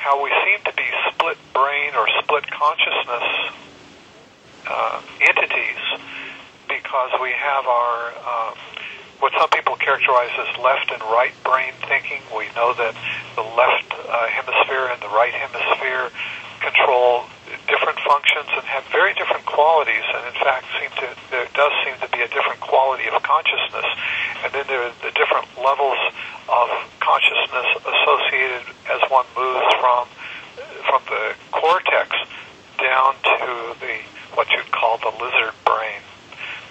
how 0.00 0.22
we 0.22 0.30
seem 0.44 0.58
to 0.64 0.72
be 0.72 0.88
split 1.12 1.36
brain 1.52 1.94
or 1.94 2.08
split 2.24 2.48
consciousness 2.50 3.52
uh, 4.66 5.02
entities 5.20 5.84
because 6.68 7.10
we 7.20 7.30
have 7.36 7.66
our 7.66 8.12
uh, 8.24 8.54
what 9.20 9.32
some 9.36 9.50
people 9.50 9.76
characterize 9.76 10.32
as 10.40 10.56
left 10.56 10.90
and 10.90 11.02
right 11.12 11.36
brain 11.44 11.72
thinking. 11.84 12.24
We 12.32 12.48
know 12.56 12.72
that 12.72 12.96
the 13.36 13.44
left 13.44 13.92
uh, 13.92 14.26
hemisphere 14.32 14.88
and 14.88 14.96
the 15.02 15.12
right 15.12 15.32
hemisphere 15.32 16.08
control 16.64 17.28
different 17.68 17.98
functions 18.00 18.48
and 18.56 18.64
have 18.64 18.84
very 18.92 19.12
different 19.14 19.44
qualities, 19.44 20.04
and 20.16 20.24
in 20.24 20.36
fact, 20.40 20.64
seem 20.80 20.90
to 20.96 21.06
there 21.30 21.48
does 21.52 21.72
seem 21.84 21.96
to 22.00 22.08
be 22.08 22.24
a 22.24 22.28
different 22.28 22.60
quality 22.60 23.04
of 23.12 23.20
consciousness. 23.22 23.88
And 24.44 24.52
then 24.56 24.64
there 24.68 24.88
are 24.88 24.94
the 25.04 25.12
different 25.12 25.44
levels 25.60 26.00
of 26.50 26.68
consciousness 27.00 27.68
associated 27.86 28.74
as 28.90 29.00
one 29.10 29.26
moves 29.36 29.66
from 29.78 30.06
from 30.86 31.02
the 31.06 31.34
cortex 31.52 32.10
down 32.78 33.14
to 33.22 33.74
the 33.80 33.98
what 34.34 34.50
you'd 34.50 34.70
call 34.72 34.98
the 34.98 35.12
lizard 35.22 35.54
brain. 35.64 36.00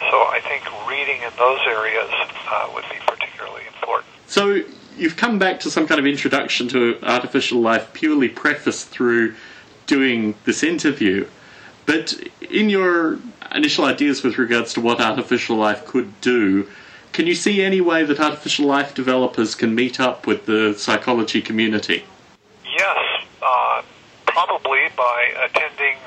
So 0.10 0.18
I 0.28 0.40
think 0.42 0.64
reading 0.88 1.22
in 1.22 1.32
those 1.38 1.60
areas 1.68 2.10
uh, 2.50 2.70
would 2.74 2.86
be 2.90 2.98
particularly 3.06 3.64
important. 3.68 4.08
So 4.28 4.62
you've 4.98 5.18
come 5.18 5.40
back 5.40 5.60
to 5.62 5.72
some 5.72 5.88
kind 5.88 6.00
of 6.00 6.06
introduction 6.06 6.68
to 6.70 7.00
artificial 7.04 7.62
life 7.62 7.92
purely 7.94 8.30
prefaced 8.30 8.88
through 8.90 9.36
doing 9.88 10.36
this 10.46 10.64
interview. 10.64 11.28
But 11.86 12.14
in 12.42 12.70
your 12.70 13.20
initial 13.54 13.86
ideas 13.86 14.24
with 14.24 14.38
regards 14.38 14.74
to 14.74 14.82
what 14.82 15.02
artificial 15.02 15.58
life 15.58 15.86
could 15.86 16.22
do, 16.22 16.68
can 17.20 17.28
you 17.28 17.36
see 17.36 17.62
any 17.62 17.82
way 17.82 18.06
that 18.06 18.18
artificial 18.18 18.66
life 18.66 18.96
developers 18.96 19.54
can 19.54 19.76
meet 19.76 20.00
up 20.00 20.26
with 20.26 20.46
the 20.46 20.74
psychology 20.78 21.42
community? 21.42 22.06
Yes, 22.64 22.98
uh, 23.44 23.82
probably 24.26 24.88
by 24.96 25.28
attending 25.44 25.98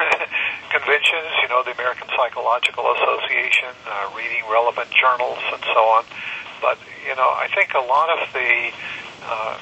conventions, 0.72 1.28
you 1.42 1.48
know, 1.50 1.62
the 1.64 1.72
American 1.72 2.08
Psychological 2.16 2.90
Association, 2.96 3.76
uh, 3.86 4.10
reading 4.16 4.42
relevant 4.50 4.88
journals, 4.90 5.36
and 5.52 5.62
so 5.64 5.80
on. 5.84 6.04
But 6.62 6.78
you 7.06 7.14
know, 7.14 7.28
I 7.28 7.46
think 7.54 7.74
a 7.74 7.84
lot 7.84 8.08
of 8.08 8.32
the 8.32 8.70
uh, 9.22 9.58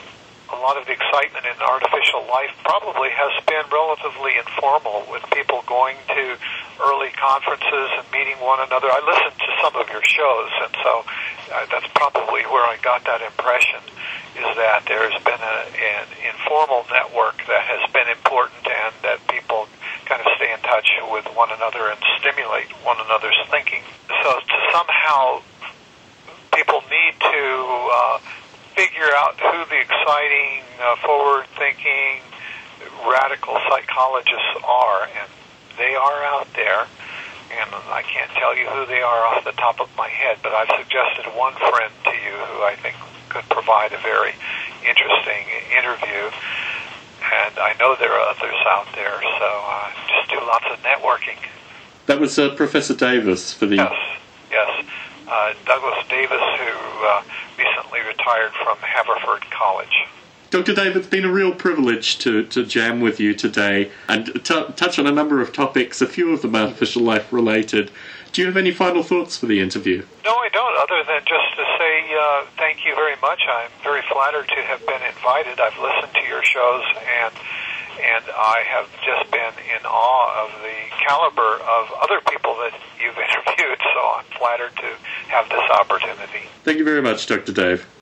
a 0.52 0.60
lot 0.60 0.76
of 0.76 0.86
the 0.86 0.92
excitement 0.92 1.44
in 1.48 1.56
artificial 1.64 2.22
life 2.28 2.52
probably 2.62 3.08
has 3.10 3.32
been 3.48 3.64
relatively 3.72 4.36
informal, 4.36 5.04
with 5.10 5.24
people 5.32 5.64
going 5.66 5.96
to 6.12 6.36
early 6.84 7.10
conferences 7.16 7.88
and 7.96 8.04
meeting 8.12 8.36
one 8.44 8.60
another. 8.60 8.92
I 8.92 9.00
listened 9.00 9.38
to 9.40 9.50
some 9.64 9.74
of 9.76 9.88
your 9.88 10.04
shows, 10.04 10.52
and 10.62 10.72
so 10.84 10.92
uh, 11.52 11.66
that's 11.72 11.88
probably 11.96 12.44
where 12.52 12.64
I 12.68 12.76
got 12.82 13.04
that 13.04 13.22
impression. 13.24 13.80
Is 14.32 14.48
that 14.56 14.84
there's 14.88 15.16
been 15.24 15.40
a, 15.40 15.58
an 15.72 16.06
informal 16.24 16.84
network 16.88 17.36
that 17.48 17.64
has 17.68 17.84
been 17.92 18.08
important, 18.08 18.64
and 18.64 18.92
that 19.04 19.20
people 19.28 19.68
kind 20.04 20.20
of 20.20 20.28
stay 20.36 20.52
in 20.52 20.60
touch 20.60 20.88
with 21.12 21.24
one 21.36 21.52
another 21.52 21.88
and 21.88 22.00
stimulate 22.20 22.68
one 22.84 22.96
another's 23.00 23.38
thinking. 23.50 23.80
So 24.08 24.30
to 24.40 24.58
somehow 24.72 25.40
people 26.52 26.80
need 26.88 27.14
to 27.20 27.40
uh, 27.92 28.18
figure 28.74 29.10
out 29.16 29.38
who 29.38 29.64
the 29.68 29.80
exciting, 29.80 30.62
uh, 30.80 30.96
forward-thinking, 31.04 32.20
radical 33.06 33.58
psychologists 33.68 34.54
are, 34.64 35.08
and 35.20 35.30
they 35.78 35.94
are 35.94 36.24
out 36.24 36.48
there. 36.54 36.86
And 37.52 37.68
I 37.92 38.02
can't 38.02 38.30
tell 38.32 38.56
you 38.56 38.66
who 38.66 38.86
they 38.86 39.02
are 39.02 39.26
off 39.26 39.44
the 39.44 39.52
top 39.52 39.80
of 39.80 39.88
my 39.96 40.08
head, 40.08 40.38
but 40.42 40.52
I've 40.52 40.72
suggested 40.80 41.26
one 41.36 41.52
friend 41.52 41.92
to 42.04 42.14
you 42.16 42.32
who 42.32 42.62
I 42.64 42.76
think 42.80 42.96
could 43.28 43.44
provide 43.50 43.92
a 43.92 43.98
very 43.98 44.32
interesting 44.84 45.44
interview 45.76 46.32
and 47.32 47.58
I 47.58 47.74
know 47.78 47.96
there 47.98 48.12
are 48.12 48.28
others 48.28 48.54
out 48.66 48.86
there. 48.94 49.20
So 49.22 49.48
uh, 49.64 49.90
just 50.08 50.30
do 50.30 50.36
lots 50.46 50.64
of 50.70 50.78
networking. 50.82 51.38
That 52.06 52.20
was 52.20 52.38
uh, 52.38 52.54
Professor 52.54 52.94
Davis 52.94 53.52
for 53.52 53.66
the. 53.66 53.76
Yes, 53.76 54.18
yes. 54.50 54.86
Uh, 55.32 55.54
Douglas 55.64 56.06
Davis, 56.10 56.42
who 56.58 57.06
uh, 57.06 57.22
recently 57.56 58.00
retired 58.00 58.52
from 58.52 58.76
Haverford 58.76 59.40
College. 59.50 60.04
Dr. 60.50 60.74
Dave, 60.74 60.94
it's 60.94 61.06
been 61.06 61.24
a 61.24 61.32
real 61.32 61.54
privilege 61.54 62.18
to, 62.18 62.44
to 62.48 62.66
jam 62.66 63.00
with 63.00 63.18
you 63.18 63.32
today 63.32 63.90
and 64.08 64.26
t- 64.44 64.66
touch 64.76 64.98
on 64.98 65.06
a 65.06 65.10
number 65.10 65.40
of 65.40 65.54
topics, 65.54 66.02
a 66.02 66.06
few 66.06 66.34
of 66.34 66.42
them 66.42 66.54
artificial 66.54 67.00
life 67.00 67.32
related. 67.32 67.90
Do 68.32 68.42
you 68.42 68.46
have 68.46 68.58
any 68.58 68.72
final 68.72 69.02
thoughts 69.02 69.38
for 69.38 69.46
the 69.46 69.58
interview? 69.58 70.04
No, 70.22 70.36
I 70.36 70.50
don't, 70.52 70.76
other 70.76 71.02
than 71.02 71.22
just 71.24 71.56
to 71.56 71.64
say 71.78 72.14
uh, 72.14 72.44
thank 72.58 72.84
you 72.84 72.94
very 72.94 73.16
much. 73.22 73.40
I'm 73.48 73.70
very 73.82 74.02
flattered 74.12 74.48
to 74.48 74.62
have 74.64 74.84
been 74.86 75.00
invited. 75.00 75.60
I've 75.60 75.78
listened 75.78 76.12
to 76.12 76.28
your 76.28 76.42
shows, 76.42 76.84
and 77.24 77.32
and 78.02 78.24
I 78.34 78.64
have 78.66 78.90
just 79.06 79.30
been 79.30 79.54
in 79.70 79.86
awe 79.86 80.44
of 80.44 80.50
the 80.62 80.78
caliber 81.06 81.62
of 81.62 81.92
other 82.02 82.20
people 82.30 82.54
that 82.56 82.74
you've 83.00 83.16
interviewed. 83.30 83.78
So 83.78 84.00
I'm 84.16 84.24
flattered 84.38 84.74
to 84.76 84.90
have 85.28 85.48
this 85.48 85.70
opportunity. 85.80 86.48
Thank 86.64 86.78
you 86.78 86.84
very 86.84 87.02
much, 87.02 87.26
Dr. 87.26 87.52
Dave. 87.52 87.86